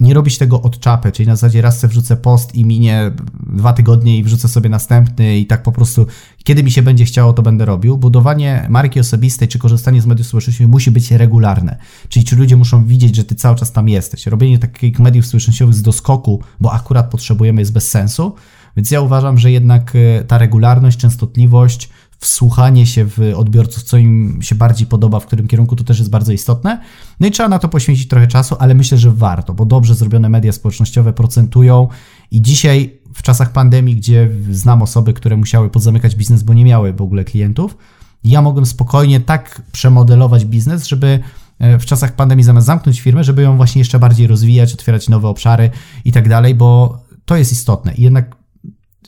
[0.00, 3.10] nie robić tego od czapy, czyli na zasadzie raz sobie wrzucę post i minie
[3.46, 6.06] dwa tygodnie i wrzucę sobie następny i tak po prostu
[6.44, 7.98] kiedy mi się będzie chciało, to będę robił.
[7.98, 11.78] Budowanie marki osobistej czy korzystanie z mediów społecznościowych musi być regularne,
[12.08, 14.26] czyli ci ludzie muszą widzieć, że ty cały czas tam jesteś.
[14.26, 18.34] Robienie takich mediów społecznościowych z doskoku, bo akurat potrzebujemy, jest bez sensu,
[18.76, 21.90] więc ja uważam, że jednak e, ta regularność, częstotliwość,
[22.24, 26.10] wsłuchanie się w odbiorców, co im się bardziej podoba, w którym kierunku, to też jest
[26.10, 26.80] bardzo istotne.
[27.20, 30.28] No i trzeba na to poświęcić trochę czasu, ale myślę, że warto, bo dobrze zrobione
[30.28, 31.88] media społecznościowe procentują
[32.30, 36.92] i dzisiaj w czasach pandemii, gdzie znam osoby, które musiały podzamykać biznes, bo nie miały
[36.92, 37.76] w ogóle klientów,
[38.24, 41.20] ja mogłem spokojnie tak przemodelować biznes, żeby
[41.58, 45.28] e, w czasach pandemii zamiast zamknąć firmę, żeby ją właśnie jeszcze bardziej rozwijać, otwierać nowe
[45.28, 45.70] obszary
[46.04, 47.94] i tak dalej, bo to jest istotne.
[47.94, 48.36] I jednak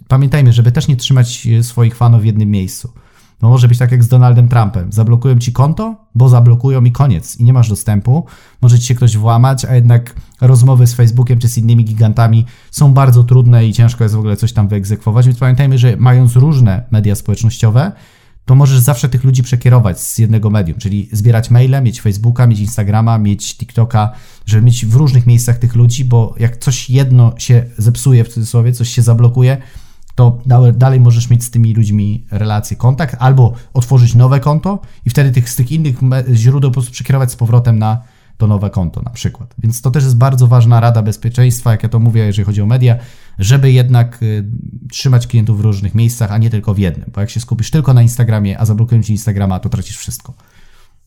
[0.08, 2.92] pamiętajmy, żeby też nie trzymać e, swoich fanów w jednym miejscu.
[3.43, 4.93] No może być tak jak z Donaldem Trumpem.
[4.93, 7.37] Zablokują ci konto, bo zablokują i koniec.
[7.41, 8.26] I nie masz dostępu.
[8.62, 12.95] Może ci się ktoś włamać, a jednak rozmowy z Facebookiem czy z innymi gigantami są
[12.95, 15.26] bardzo trudne i ciężko jest w ogóle coś tam wyegzekwować.
[15.26, 17.93] Więc pamiętajmy, że mając różne media społecznościowe,
[18.45, 22.61] to możesz zawsze tych ludzi przekierować z jednego medium, czyli zbierać maile, mieć Facebooka, mieć
[22.61, 24.12] Instagrama, mieć TikToka,
[24.47, 28.72] żeby mieć w różnych miejscach tych ludzi, bo jak coś jedno się zepsuje w cudzysłowie,
[28.72, 29.57] coś się zablokuje,
[30.16, 30.38] to
[30.74, 35.50] dalej możesz mieć z tymi ludźmi relację, kontakt, albo otworzyć nowe konto i wtedy tych,
[35.50, 35.96] z tych innych
[36.32, 38.02] źródeł po prostu przekierować z powrotem na
[38.38, 39.54] to nowe konto na przykład.
[39.58, 42.66] Więc to też jest bardzo ważna rada bezpieczeństwa, jak ja to mówię, jeżeli chodzi o
[42.66, 42.96] media,
[43.38, 44.44] żeby jednak y,
[44.90, 47.10] trzymać klientów w różnych miejscach, a nie tylko w jednym.
[47.14, 50.34] Bo jak się skupisz tylko na Instagramie, a zablokują ci Instagrama, to tracisz wszystko.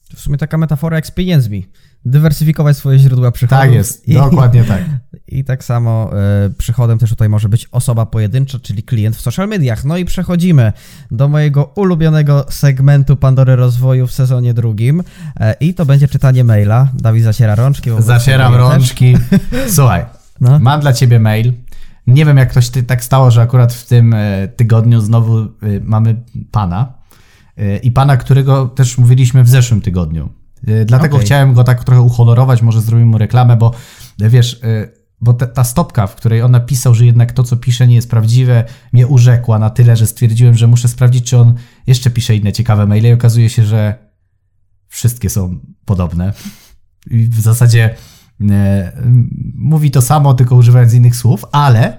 [0.10, 1.68] To w sumie taka metafora jak z pieniędzmi.
[2.06, 3.62] Dywersyfikować swoje źródła przychodów.
[3.64, 4.82] Tak jest, i, dokładnie tak.
[5.28, 6.10] I tak samo
[6.46, 9.86] e, przychodem też tutaj może być osoba pojedyncza, czyli klient w social mediach.
[9.86, 10.74] No i przechodzimy
[11.12, 15.04] do mojego ulubionego segmentu Pandory Rozwoju w sezonie drugim.
[15.40, 16.88] E, I to będzie czytanie maila.
[16.94, 17.90] Dawid zaciera rączki.
[18.00, 19.18] Zacieram rączki.
[19.76, 20.06] Słuchaj,
[20.42, 20.60] No.
[20.60, 21.54] mam dla ciebie mail.
[22.08, 25.48] Nie wiem, jak ktoś ty, tak stało, że akurat w tym e, tygodniu znowu
[25.82, 26.16] mamy
[26.52, 26.99] pana.
[27.60, 30.30] E, I pana, którego też mówiliśmy w zeszłym tygodniu.
[30.68, 31.26] E, Dlatego Okej.
[31.26, 33.74] chciałem go tak trochę uhonorować, może zrobimy mu reklamę, bo
[34.22, 34.62] e, wiesz,
[35.22, 38.10] bo ta, ta stopka, w której on napisał, że jednak to, co pisze, nie jest
[38.10, 41.54] prawdziwe, mnie urzekła na tyle, że stwierdziłem, że muszę sprawdzić, czy on
[41.88, 44.10] jeszcze pisze inne ciekawe maile i okazuje się, że
[44.88, 46.34] wszystkie są podobne.
[47.12, 47.96] I w zasadzie
[48.50, 48.92] e,
[49.56, 51.98] mówi to samo, tylko używając innych słów, ale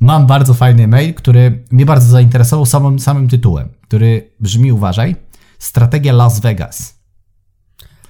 [0.00, 5.16] mam bardzo fajny mail, który mnie bardzo zainteresował samym, samym tytułem, który brzmi, uważaj,
[5.58, 7.00] Strategia Las Vegas.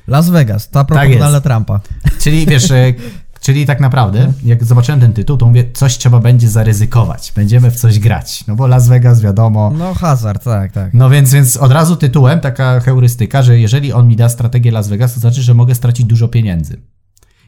[0.07, 1.19] Las Vegas, ta jest.
[1.19, 1.81] Donalda Trumpa.
[2.23, 2.95] Czyli wiesz, e,
[3.41, 7.33] czyli tak naprawdę, jak zobaczyłem ten tytuł, to mówię, coś trzeba będzie zaryzykować.
[7.37, 8.47] Będziemy w coś grać.
[8.47, 9.73] No bo Las Vegas, wiadomo.
[9.79, 10.95] No hazard, tak, tak.
[10.95, 14.89] No więc, więc od razu tytułem taka heurystyka, że jeżeli on mi da strategię Las
[14.89, 16.81] Vegas, to znaczy, że mogę stracić dużo pieniędzy.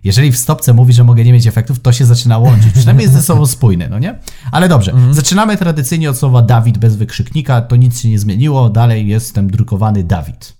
[0.04, 2.72] Jeżeli w stopce mówi, że mogę nie mieć efektów, to się zaczyna łączyć.
[2.72, 4.18] Przynajmniej jest ze sobą spójne, no nie?
[4.52, 4.92] Ale dobrze.
[5.10, 7.60] Zaczynamy tradycyjnie od słowa Dawid bez wykrzyknika.
[7.60, 8.70] To nic się nie zmieniło.
[8.70, 10.56] Dalej jestem drukowany Dawid.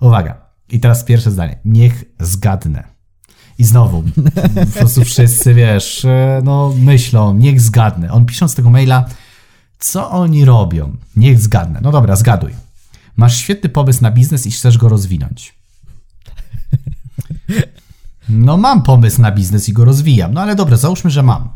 [0.00, 0.46] Uwaga.
[0.68, 1.58] I teraz pierwsze zdanie.
[1.64, 2.96] Niech zgadnę.
[3.58, 4.02] I znowu,
[4.74, 8.12] po prostu wszyscy, wiesz, e, no myślą, niech zgadnę.
[8.12, 9.04] On pisząc tego maila,
[9.78, 10.96] co oni robią?
[11.16, 11.80] Niech zgadnę.
[11.82, 12.52] No dobra, zgaduj.
[13.16, 15.54] Masz świetny pomysł na biznes i chcesz go rozwinąć.
[18.28, 20.34] No mam pomysł na biznes i go rozwijam.
[20.34, 21.48] No ale dobra, załóżmy, że mam.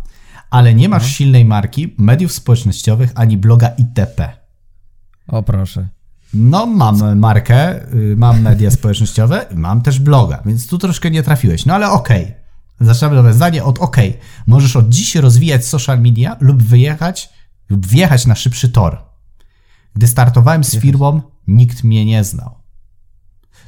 [0.50, 4.32] Ale nie masz silnej marki, mediów społecznościowych ani bloga itp.
[5.28, 5.88] O proszę.
[6.34, 11.66] No, mam markę, y, mam media społecznościowe, mam też bloga, więc tu troszkę nie trafiłeś.
[11.66, 12.34] No ale okej.
[12.80, 14.18] Zaczynamy nowe zdanie od okej.
[14.46, 17.30] Możesz od dziś rozwijać social media lub wyjechać,
[17.68, 18.98] lub wjechać na szybszy tor.
[19.94, 22.59] Gdy startowałem z firmą, nikt mnie nie znał.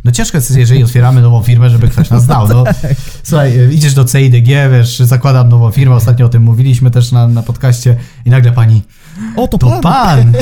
[0.05, 2.49] No ciężko jest, jeżeli otwieramy nową firmę, żeby ktoś nas znał.
[2.49, 2.65] No,
[3.25, 7.29] słuchaj, y, idziesz do CIDG, wiesz, zakładam nową firmę, ostatnio o tym mówiliśmy też na,
[7.29, 8.83] na podcaście i nagle pani,
[9.37, 9.81] O, to, to pan!
[9.83, 10.33] pan!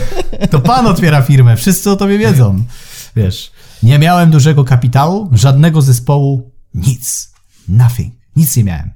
[0.50, 2.64] To pan otwiera firmę, wszyscy o tobie wiedzą.
[3.16, 3.52] Wiesz,
[3.82, 7.32] nie miałem dużego kapitału, żadnego zespołu, nic.
[7.68, 8.14] Nothing.
[8.36, 8.90] Nic nie miałem.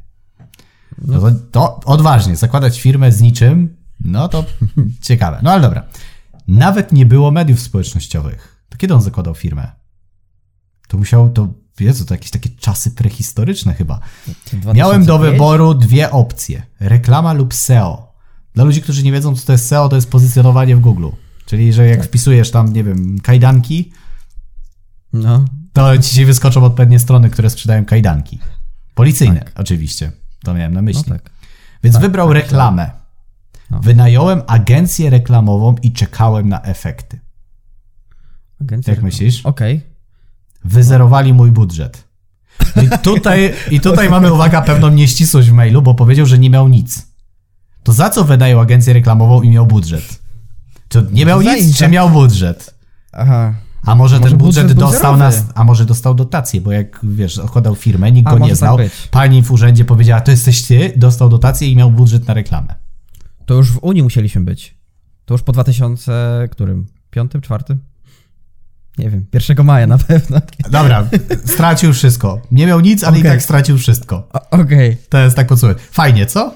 [0.98, 4.44] No to, to odważnie, zakładać firmę z niczym, no to
[5.02, 5.40] ciekawe.
[5.42, 5.82] No ale dobra.
[6.48, 8.66] Nawet nie było mediów społecznościowych.
[8.68, 9.83] To kiedy on zakładał firmę?
[10.94, 11.48] To musiał, to,
[11.80, 14.00] Jezu, to jakieś takie czasy prehistoryczne chyba.
[14.74, 15.32] Miałem do 2005?
[15.32, 18.14] wyboru dwie opcje: reklama lub SEO.
[18.54, 21.08] Dla ludzi, którzy nie wiedzą, co to jest SEO, to jest pozycjonowanie w Google.
[21.46, 23.92] Czyli, że jak wpisujesz tam, nie wiem, kajdanki,
[25.12, 28.38] No, to ci się wyskoczą odpowiednie strony, które sprzedają kajdanki.
[28.94, 30.12] Policyjne, oczywiście.
[30.44, 31.04] To miałem na no myśli.
[31.04, 31.30] tak.
[31.82, 32.90] Więc Tak, wybrał tak, reklamę.
[33.70, 33.80] No.
[33.80, 37.20] Wynająłem agencję reklamową i czekałem na efekty.
[38.60, 39.46] Agencja Jak reklam- myślisz?
[39.46, 39.93] Okej.
[40.64, 42.04] Wyzerowali mój budżet.
[42.82, 46.68] I tutaj, I tutaj mamy, uwaga, pewną nieścisłość w mailu, bo powiedział, że nie miał
[46.68, 47.06] nic.
[47.82, 50.22] To za co wynajął agencję reklamową i miał budżet?
[50.88, 51.78] Czy nie miał nic, zajęcia.
[51.84, 52.74] czy miał budżet?
[53.12, 53.54] Aha.
[53.86, 55.52] A może, Może ten budżet, budżet dostał na, zerowy.
[55.54, 58.76] a może dostał dotację, bo jak wiesz, odkładał firmę, nikt A, go nie tak znał.
[58.76, 58.92] być.
[59.10, 62.74] Pani w urzędzie powiedziała, to jesteś ty, dostał dotację i miał budżet na reklamę.
[63.46, 64.78] To już w Unii musieliśmy być.
[65.24, 66.86] To już po 2000, którym?
[67.10, 67.78] Piątym, czwartym?
[68.98, 70.40] Nie wiem, 1 maja na pewno.
[70.70, 71.08] Dobra,
[71.44, 72.40] stracił wszystko.
[72.50, 73.32] Nie miał nic, ale i Okej.
[73.32, 74.28] tak stracił wszystko.
[74.50, 74.96] Okej.
[75.08, 75.78] To jest tak podsumuję.
[75.90, 76.54] Fajnie, co?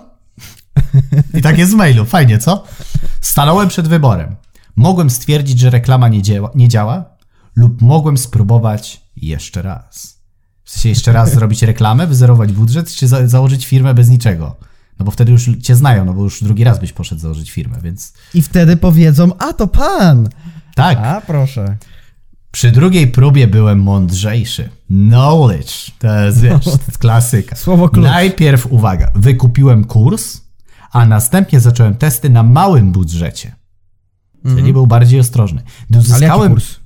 [1.34, 2.04] I tak jest w mailu.
[2.04, 2.64] Fajnie, co?
[3.20, 4.36] Stanąłem przed wyborem.
[4.76, 7.04] Mogłem stwierdzić, że reklama nie, dzieła, nie działa,
[7.56, 10.18] lub mogłem spróbować jeszcze raz.
[10.64, 14.56] W sensie jeszcze raz zrobić reklamę, wyzerować budżet, czy za założyć firmę bez niczego.
[14.98, 17.78] No bo wtedy już cię znają, no bo już drugi raz byś poszedł założyć firmę,
[17.82, 20.28] więc I wtedy powiedzą, a to pan!
[20.74, 20.98] tak.
[20.98, 21.76] A, proszę.
[22.50, 24.68] Przy drugiej próbie byłem mądrzejszy.
[24.86, 25.90] Knowledge.
[25.98, 27.56] To jest, wiesz, to jest klasyka.
[27.56, 28.04] Słowo klucz.
[28.04, 30.40] Najpierw, uwaga, wykupiłem kurs,
[30.92, 33.54] a następnie zacząłem testy na małym budżecie.
[34.56, 35.60] Czyli był bardziej ostrożny.
[35.60, 35.76] Mhm.
[35.90, 36.52] Ale jaki uzyskałem...
[36.52, 36.76] kurs?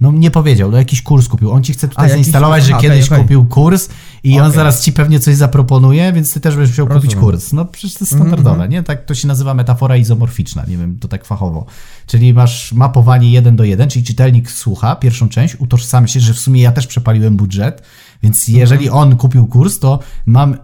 [0.00, 1.50] No nie powiedział, no jakiś kurs kupił.
[1.52, 3.88] On ci chce tutaj A, jakiś- zainstalować, że aha, kiedyś okej, kupił kurs
[4.24, 4.56] i on Okej.
[4.56, 7.18] zaraz ci pewnie coś zaproponuje, więc ty też będziesz musiał kupić Rozumiem.
[7.24, 7.52] Mhm, kurs.
[7.52, 8.82] No przecież to jest standardowe, nie?
[8.82, 11.66] Tak to się nazywa metafora izomorficzna, nie wiem, to tak fachowo.
[12.06, 16.38] Czyli masz mapowanie 1 do 1, czyli czytelnik słucha pierwszą część, utożsamia się, że w
[16.38, 17.82] sumie ja też przepaliłem budżet,
[18.22, 19.02] więc jeżeli Mhm.
[19.02, 20.56] on kupił kurs, to mam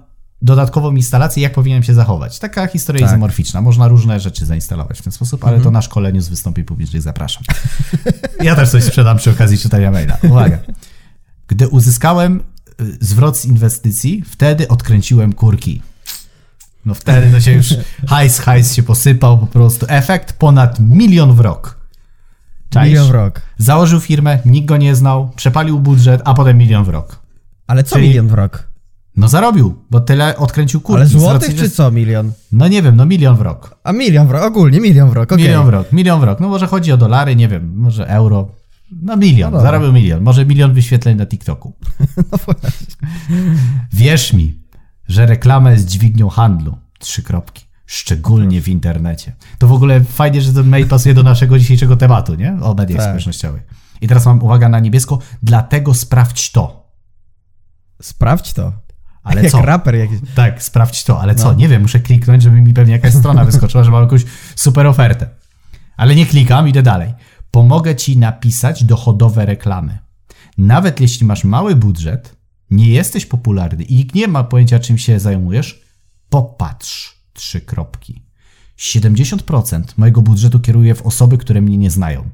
[0.42, 2.38] dodatkową instalację, jak powinienem się zachować.
[2.38, 3.10] Taka historia Tak.
[3.10, 3.60] izomorficzna.
[3.60, 5.64] Można różne rzeczy zainstalować w ten sposób, ale Mhm.
[5.64, 7.42] to na szkoleniu z wystąpień publicznych zapraszam.
[8.44, 10.16] Ja też coś sprzedam przy okazji czytania maila.
[10.22, 10.58] Uwaga.
[11.48, 12.42] Gdy uzyskałem
[12.80, 15.82] y, zwrot z inwestycji, wtedy odkręciłem kurki.
[16.86, 17.74] No wtedy to się już
[18.08, 19.86] hajs, hajs się posypał po prostu.
[19.88, 21.78] Efekt ponad milion w rok.
[22.70, 22.88] Czaisz?
[22.88, 23.40] Milion w rok.
[23.58, 27.18] Założył firmę, nikt go nie znał, przepalił budżet, a potem milion w rok.
[27.66, 28.69] Ale co Czyli- milion w rok?
[29.20, 31.00] No zarobił, bo tyle odkręcił kurki.
[31.00, 32.32] Ale złotych czy co milion?
[32.52, 33.76] No nie wiem, no milion w rok.
[33.84, 35.44] A milion w rok, ogólnie milion w rok, okej.
[35.44, 36.40] Milion w rok, milion w rok.
[36.40, 38.48] No może chodzi o dolary, nie wiem, może euro.
[39.02, 40.22] No milion, No zarobił milion.
[40.22, 41.72] Może milion wyświetleń na TikToku.
[42.32, 42.86] No właśnie.
[43.92, 44.60] Wierz mi,
[45.08, 46.76] że reklama jest dźwignią handlu.
[46.98, 47.64] Trzy kropki.
[47.86, 49.36] Szczególnie w internecie.
[49.58, 52.58] To w ogóle fajnie, że ten mail pasuje do naszego dzisiejszego tematu, nie?
[52.62, 53.06] O mediach Tak.
[53.08, 53.62] społecznościowych.
[54.00, 56.90] I teraz mam uwaga na niebiesko, dlatego sprawdź to.
[58.02, 58.72] Sprawdź to.
[59.22, 59.62] Ale Jak co?
[59.62, 60.18] raper jakiś.
[60.34, 61.44] Tak, sprawdź to, ale co?
[61.44, 61.54] No.
[61.54, 64.24] Nie wiem, muszę kliknąć, żeby mi pewnie jakaś strona wyskoczyła, że mam jakąś
[64.56, 65.28] super ofertę.
[65.96, 67.14] Ale nie klikam, idę dalej.
[67.50, 69.98] Pomogę ci napisać dochodowe reklamy.
[70.58, 72.36] Nawet jeśli masz mały budżet,
[72.70, 75.82] nie jesteś popularny i nikt nie ma pojęcia, czym się zajmujesz,
[76.28, 77.20] popatrz.
[77.32, 78.22] Trzy kropki.
[78.78, 82.30] 70% mojego budżetu kieruję w osoby, które mnie nie znają.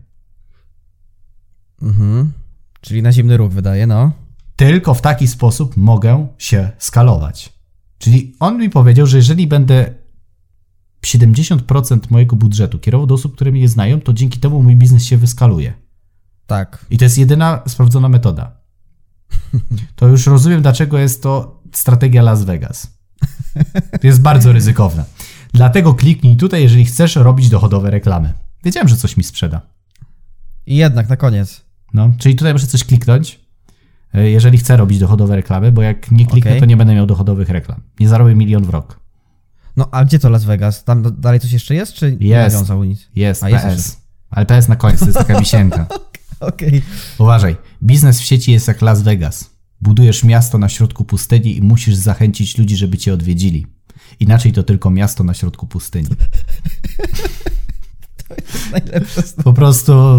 [1.82, 2.32] Mhm.
[2.80, 4.12] Czyli na zimny ruch wydaje, no.
[4.56, 7.52] Tylko w taki sposób mogę się skalować.
[7.98, 9.94] Czyli on mi powiedział, że jeżeli będę
[11.06, 15.04] 70% mojego budżetu kierował do osób, które mnie nie znają, to dzięki temu mój biznes
[15.04, 15.74] się wyskaluje.
[16.46, 16.86] Tak.
[16.90, 18.56] I to jest jedyna sprawdzona metoda.
[19.96, 22.98] To już rozumiem, dlaczego jest to strategia Las Vegas.
[24.00, 25.04] To jest bardzo ryzykowne.
[25.52, 28.32] Dlatego kliknij tutaj, jeżeli chcesz robić dochodowe reklamy.
[28.64, 29.60] Wiedziałem, że coś mi sprzeda.
[30.66, 31.64] I jednak na koniec.
[31.94, 33.40] No, czyli tutaj muszę coś kliknąć,
[34.20, 36.60] jeżeli chcę robić dochodowe reklamy, bo jak nie kliknę, Okej.
[36.60, 37.80] to nie będę miał dochodowych reklam.
[38.00, 39.00] Nie zarobię milion w rok.
[39.76, 40.84] No, a gdzie to Las Vegas?
[40.84, 42.54] Tam dalej coś jeszcze jest, czy nie Jest.
[42.54, 43.08] nawiązał nic?
[43.16, 44.00] Jest, A, jest PS.
[44.30, 45.86] Ale PS na końcu, to jest taka wisienka.
[46.40, 46.82] Okej.
[47.18, 49.50] Uważaj, biznes w sieci jest jak Las Vegas.
[49.80, 53.66] Budujesz miasto na środku pustyni i musisz zachęcić ludzi, żeby cię odwiedzili.
[54.20, 56.08] Inaczej to tylko miasto na środku pustyni.
[58.72, 60.18] Najlepsze Po prostu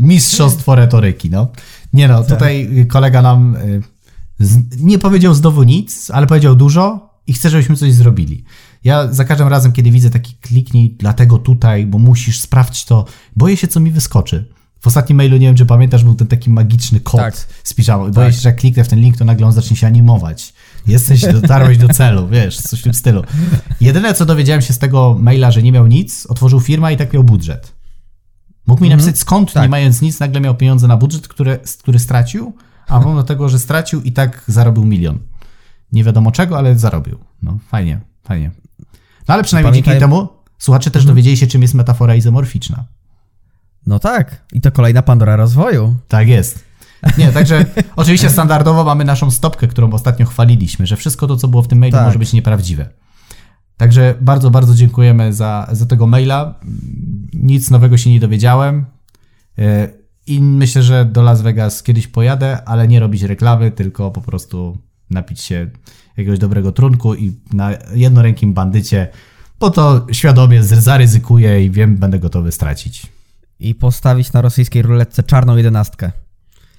[0.00, 1.48] mistrzostwo retoryki, no.
[1.92, 3.82] Nie no, tutaj kolega nam y,
[4.38, 8.44] z, nie powiedział znowu nic, ale powiedział dużo i chce, żebyśmy coś zrobili.
[8.84, 13.04] Ja za każdym razem, kiedy widzę taki kliknij, dlatego tutaj, bo musisz, sprawdź to,
[13.36, 14.52] boję się, co mi wyskoczy.
[14.80, 17.46] W ostatnim mailu, nie wiem, czy pamiętasz, był ten taki magiczny kod Tak.
[17.64, 18.10] z piżamą.
[18.10, 18.34] Boję Tak.
[18.34, 20.52] się, że jak kliknę w ten link, to nagle on zacznie się animować.
[20.86, 23.22] Jesteś, dotarłeś do celu, wiesz, coś w tym stylu.
[23.80, 27.12] Jedyne, co dowiedziałem się z tego maila, że nie miał nic, otworzył firmę i tak
[27.12, 27.72] miał budżet.
[28.66, 29.62] Mógł mi napisać skąd, Tak.
[29.62, 32.56] nie mając nic, nagle miał pieniądze na budżet, który, który stracił,
[32.88, 35.18] a pomimo tego, że stracił i tak zarobił milion.
[35.92, 37.18] Nie wiadomo czego, ale zarobił.
[37.42, 38.50] No, fajnie, fajnie.
[39.28, 42.84] No ale przynajmniej Pamiętaj- dzięki temu słuchacze też dowiedzieli się, czym jest metafora izomorficzna.
[43.86, 44.44] No tak.
[44.52, 45.96] I to kolejna Pandora rozwoju.
[46.08, 46.64] Tak jest.
[47.18, 47.64] Nie, także
[47.96, 51.78] oczywiście standardowo mamy naszą stopkę, którą ostatnio chwaliliśmy, że wszystko to, co było w tym
[51.78, 52.06] mailu, Tak.
[52.06, 52.88] może być nieprawdziwe.
[53.82, 56.54] Także bardzo, bardzo dziękujemy za, za tego maila.
[57.32, 58.86] Nic nowego się nie dowiedziałem.
[59.56, 59.64] Yy,
[60.26, 64.78] I myślę, że do Las Vegas kiedyś pojadę, ale nie robić reklamy, tylko po prostu
[65.10, 65.70] napić się
[66.16, 69.08] jakiegoś dobrego trunku i na jednorękim bandycie,
[69.60, 73.06] bo to świadomie zaryzykuję i wiem, będę gotowy stracić.
[73.60, 76.12] I postawić na rosyjskiej ruletce czarną jedenastkę.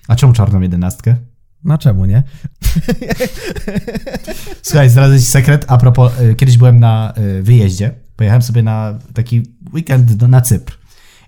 [0.07, 1.15] A czemu czarną jedenastkę?
[1.64, 2.24] No czemu nie?
[4.61, 5.66] Słuchaj, zdradzę ci sekret.
[5.68, 7.91] A propos, y, kiedyś byłem na y, wyjeździe.
[8.16, 9.43] Pojechałem sobie na taki
[9.74, 10.78] weekend na Cypr.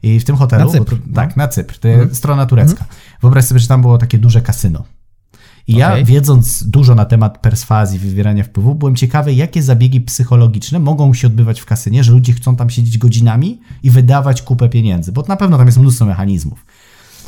[0.04, 0.66] I w tym hotelu.
[0.66, 1.16] Na Cypr, to- no.
[1.16, 1.78] Tak, na Cypr.
[1.78, 2.86] To jest strona turecka.
[3.22, 4.84] Wyobraź sobie, że tam było takie duże kasyno.
[5.68, 6.06] I ja, Okej.
[6.06, 11.62] wiedząc dużo na temat perswazji, wywierania wpływu, byłem ciekawy, jakie zabiegi psychologiczne mogą się odbywać
[11.62, 15.58] w kasynie, że ludzie chcą tam siedzieć godzinami i wydawać kupę pieniędzy, bo na pewno
[15.58, 16.66] tam jest mnóstwo mechanizmów.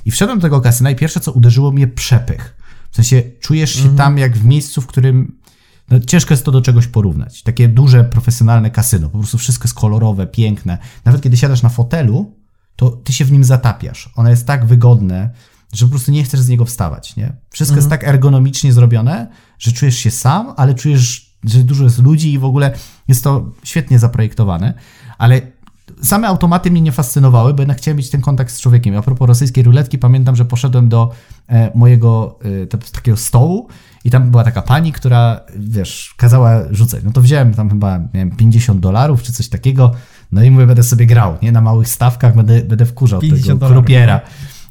[0.05, 2.55] I wszedłem do tego kasyna i pierwsze, co uderzyło mnie, przepych.
[2.97, 5.37] W sensie czujesz się tam jak w miejscu, w którym
[5.89, 7.43] no, ciężko jest to do czegoś porównać.
[7.43, 9.09] Takie duże, profesjonalne kasyno.
[9.09, 10.77] Po prostu wszystko jest kolorowe, piękne.
[11.05, 12.35] Nawet kiedy siadasz na fotelu,
[12.75, 14.09] to ty się w nim zatapiasz.
[14.15, 15.29] Ono jest tak wygodne,
[15.73, 17.15] że po prostu nie chcesz z niego wstawać.
[17.15, 17.33] Nie?
[17.49, 19.27] Wszystko jest tak ergonomicznie zrobione,
[19.59, 22.73] że czujesz się sam, ale czujesz, że dużo jest ludzi i w ogóle
[23.07, 24.73] jest to świetnie zaprojektowane.
[25.17, 25.41] Ale
[26.01, 28.97] same automaty mnie nie fascynowały, bo jednak chciałem mieć ten kontakt z człowiekiem.
[28.97, 31.11] A propos rosyjskiej ruletki, pamiętam, że poszedłem do
[31.49, 33.67] e, mojego e, te- takiego stołu
[34.03, 37.03] i tam była taka pani, która, wiesz, kazała rzucać.
[37.03, 39.91] No to wziąłem tam chyba, nie wiem, 50 dolarów czy coś takiego,
[40.31, 41.51] no i mówię, będę sobie grał, nie?
[41.51, 43.83] Na małych stawkach będę, będę wkurzał 50 tego dolarów.
[43.83, 44.21] krupiera.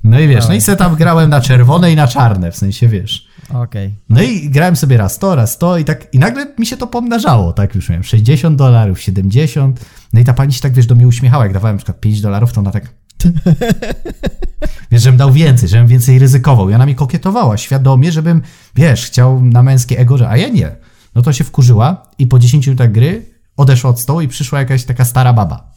[0.05, 2.89] No i wiesz, no i sobie tam grałem na czerwone i na czarne, w sensie,
[2.89, 3.27] wiesz.
[3.55, 3.95] Okej.
[4.09, 6.87] No i grałem sobie raz to, raz to i tak, i nagle mi się to
[6.87, 10.95] pomnażało, tak już miałem 60 dolarów, 70, no i ta pani się tak, wiesz, do
[10.95, 12.95] mnie uśmiechała, jak dawałem na przykład 5 dolarów, to ona tak,
[14.91, 18.43] wiesz, żebym dał więcej, żebym więcej ryzykował i ona mi kokietowała świadomie, żebym,
[18.75, 20.77] wiesz, chciał na męskie ego, że, a ja nie.
[21.15, 23.27] No to się wkurzyła i po 10 minutach gry
[23.57, 25.71] odeszła od stołu i przyszła jakaś taka stara baba.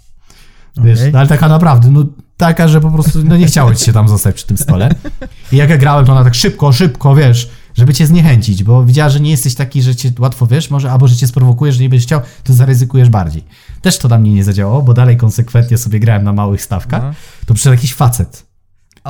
[0.78, 1.12] Wiesz, Okej.
[1.12, 2.06] no, ale taka naprawdę, no
[2.38, 4.90] taka, że po prostu no, nie chciało ci się tam zostać przy tym stole.
[5.52, 7.50] I jak ja grałem, to ona tak szybko, szybko, wiesz,
[7.80, 11.08] żeby cię zniechęcić, bo widziała, że nie jesteś taki, że cię łatwo wiesz, może, albo
[11.08, 13.44] że cię sprowokujesz, że nie będziesz chciał, to zaryzykujesz bardziej.
[13.82, 17.04] Też to na mnie nie zadziałało, bo dalej konsekwentnie sobie grałem na małych stawkach.
[17.04, 17.14] No.
[17.46, 18.50] To przyszedł jakiś facet.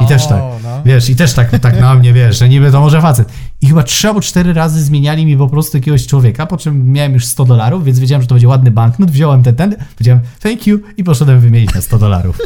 [0.01, 0.82] I też tak, O, no.
[0.86, 3.30] wiesz, i też tak, tak na mnie, wiesz, że niby to może facet.
[3.61, 7.13] I chyba trzy albo cztery razy zmieniali mi po prostu jakiegoś człowieka, po czym miałem
[7.13, 10.67] już 100 dolarów, więc wiedziałem, że to będzie ładny banknot, wziąłem ten, ten, powiedziałem thank
[10.67, 12.38] you i poszedłem wymienić na 100 dolarów.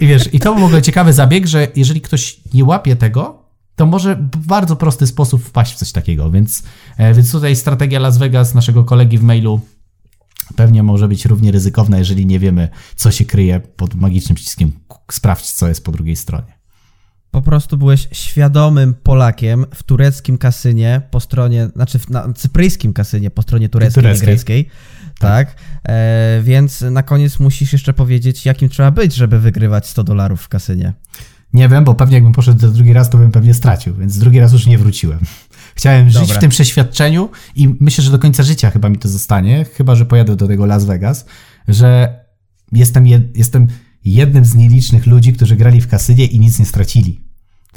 [0.00, 3.43] I wiesz, i to był w ogóle ciekawy zabieg, że jeżeli ktoś nie łapie tego,
[3.76, 6.62] to może w bardzo prosty sposób wpaść w coś takiego, więc,
[6.96, 9.60] e, więc tutaj strategia Las Vegas naszego kolegi w mailu
[10.56, 14.72] pewnie może być równie ryzykowna, jeżeli nie wiemy, co się kryje pod magicznym przyciskiem
[15.12, 16.58] sprawdź, co jest po drugiej stronie.
[17.30, 23.30] Po prostu byłeś świadomym Polakiem w tureckim kasynie po stronie, znaczy w- na cypryjskim kasynie
[23.30, 24.26] po stronie tureckiej, Tureckiej.
[24.26, 24.68] greckiej.
[25.18, 25.56] Tak.
[25.88, 30.48] E, więc na koniec musisz jeszcze powiedzieć, jakim trzeba być, żeby wygrywać 100 dolarów w
[30.48, 30.92] kasynie.
[31.54, 34.52] Nie wiem, bo pewnie jakbym poszedł drugi raz, to bym pewnie stracił, więc drugi raz
[34.52, 35.20] już nie wróciłem.
[35.76, 36.36] Chciałem żyć Dobra.
[36.36, 40.06] w tym przeświadczeniu i myślę, że do końca życia chyba mi to zostanie, chyba że
[40.06, 41.26] pojadę do tego Las Vegas,
[41.68, 42.18] że
[42.72, 43.68] jestem, jed, jestem
[44.04, 47.24] jednym z nielicznych ludzi, którzy grali w kasynie i nic nie stracili.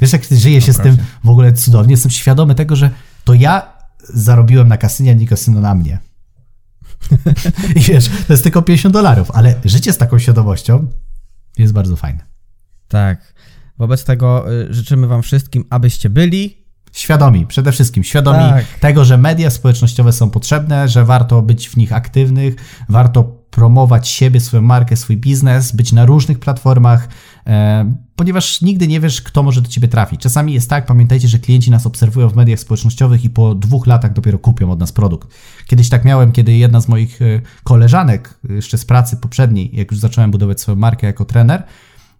[0.00, 1.10] Wiesz, jak żyje się z tym proszę.
[1.24, 2.90] w ogóle cudownie, jestem świadomy tego, że
[3.24, 3.72] to ja
[4.08, 5.98] zarobiłem na kasynie, a nie kasyno na mnie.
[7.76, 10.86] I wiesz, to jest tylko 50 dolarów, ale życie z taką świadomością
[11.58, 12.26] jest bardzo fajne.
[12.88, 13.34] Tak.
[13.78, 16.58] Wobec tego y, życzymy Wam wszystkim, abyście byli.
[16.92, 18.64] Świadomi, przede wszystkim świadomi Tak.
[18.80, 22.54] tego, że media społecznościowe są potrzebne, że warto być w nich aktywnych,
[22.88, 27.08] warto promować siebie, swoją markę, swój biznes, być na różnych platformach,
[27.46, 30.20] e, ponieważ nigdy nie wiesz, kto może do ciebie trafić.
[30.20, 34.12] Czasami jest tak, pamiętajcie, że klienci nas obserwują w mediach społecznościowych i po dwóch latach
[34.12, 35.28] dopiero kupią od nas produkt.
[35.66, 39.90] Kiedyś tak miałem, kiedy jedna z moich e, koleżanek, e, jeszcze z pracy poprzedniej, jak
[39.90, 41.62] już zacząłem budować swoją markę jako trener,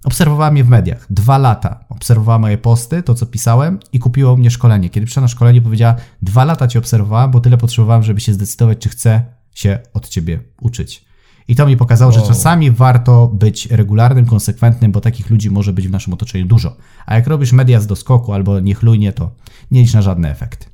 [0.04, 1.06] Obserwowała mnie w mediach.
[1.10, 1.84] Dwa lata.
[1.88, 4.90] Obserwowała moje posty, to co pisałem i kupiła u mnie szkolenie.
[4.90, 8.78] Kiedy przyszła na szkolenie, powiedziała: Dwa lata cię obserwowałam, bo tyle potrzebowałam, żeby się zdecydować,
[8.78, 9.24] czy chcę
[9.54, 11.04] się od ciebie uczyć.
[11.48, 12.28] I to mi pokazało, że Wow.
[12.28, 16.76] czasami warto być regularnym, konsekwentnym, bo takich ludzi może być w naszym otoczeniu dużo.
[17.06, 19.30] A jak robisz media z doskoku albo niechlujnie, to
[19.70, 20.66] nie licz na żadne efekty.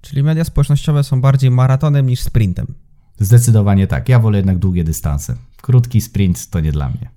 [0.00, 2.66] Czyli media społecznościowe są bardziej maratonem niż sprintem.
[3.18, 4.08] Zdecydowanie tak.
[4.08, 5.36] Ja wolę jednak długie dystanse.
[5.62, 7.10] Krótki sprint to nie dla mnie.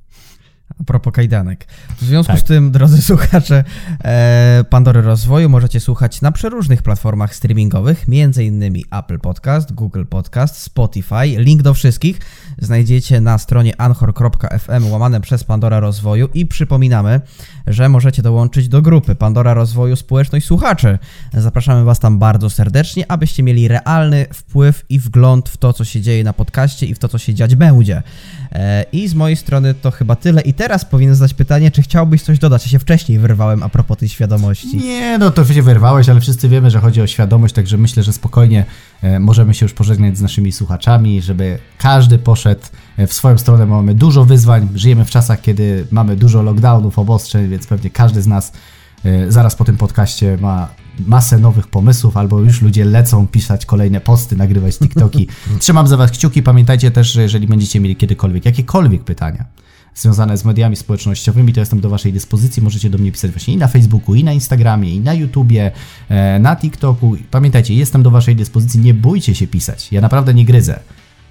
[0.79, 1.67] A propos kajdanek.
[1.97, 2.41] W związku Tak.
[2.41, 3.63] z tym, drodzy słuchacze
[4.03, 8.83] e, Pandory Rozwoju, możecie słuchać na przeróżnych platformach streamingowych, m.in.
[8.91, 11.25] Apple Podcast, Google Podcast, Spotify.
[11.25, 12.19] Link do wszystkich
[12.57, 17.21] znajdziecie na stronie anchor.fm łamane przez Pandora Rozwoju i przypominamy,
[17.67, 20.99] że możecie dołączyć do grupy Pandora Rozwoju Społeczność Słuchaczy.
[21.33, 26.01] Zapraszamy Was tam bardzo serdecznie, abyście mieli realny wpływ i wgląd w to, co się
[26.01, 28.03] dzieje na podcaście i w to, co się dziać będzie.
[28.51, 30.41] E, I z mojej strony to chyba tyle.
[30.41, 32.65] I teraz powinien zadać pytanie, czy chciałbyś coś dodać?
[32.65, 34.77] Ja się wcześniej wyrwałem a propos tej świadomości.
[34.77, 38.13] Nie, no to się wyrwałeś, ale wszyscy wiemy, że chodzi o świadomość, także myślę, że
[38.13, 38.65] spokojnie
[39.01, 42.61] e, możemy się już pożegnać z naszymi słuchaczami, żeby każdy poszedł
[42.97, 43.65] e, w swoją stronę.
[43.65, 48.27] Mamy dużo wyzwań, żyjemy w czasach, kiedy mamy dużo lockdownów, obostrzeń, więc pewnie każdy z
[48.27, 48.51] nas
[49.27, 50.67] zaraz po tym podcaście ma
[50.99, 55.27] masę nowych pomysłów, albo już ludzie lecą pisać kolejne posty, nagrywać TikToki.
[55.59, 56.43] Trzymam za Was kciuki.
[56.43, 59.45] Pamiętajcie też, że jeżeli będziecie mieli kiedykolwiek jakiekolwiek pytania,
[59.95, 62.63] związane z mediami społecznościowymi, to jestem do Waszej dyspozycji.
[62.63, 65.71] Możecie do mnie pisać właśnie i na Facebooku, i na Instagramie, i na YouTubie,
[66.09, 67.15] e, na TikToku.
[67.31, 69.91] Pamiętajcie, jestem do Waszej dyspozycji, nie bójcie się pisać.
[69.91, 70.79] Ja naprawdę nie gryzę.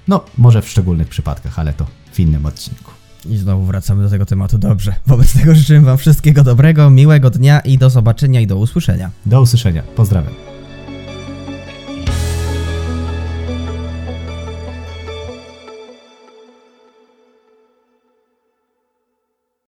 [0.08, 2.99] No, może w szczególnych przypadkach, ale to w innym odcinku.
[3.26, 4.58] I znowu wracamy do tego tematu.
[4.58, 4.94] Dobrze.
[5.06, 9.10] Wobec tego życzę Wam wszystkiego dobrego, miłego dnia i do zobaczenia i do usłyszenia.
[9.26, 9.82] Do usłyszenia.
[9.82, 10.49] Pozdrawiam.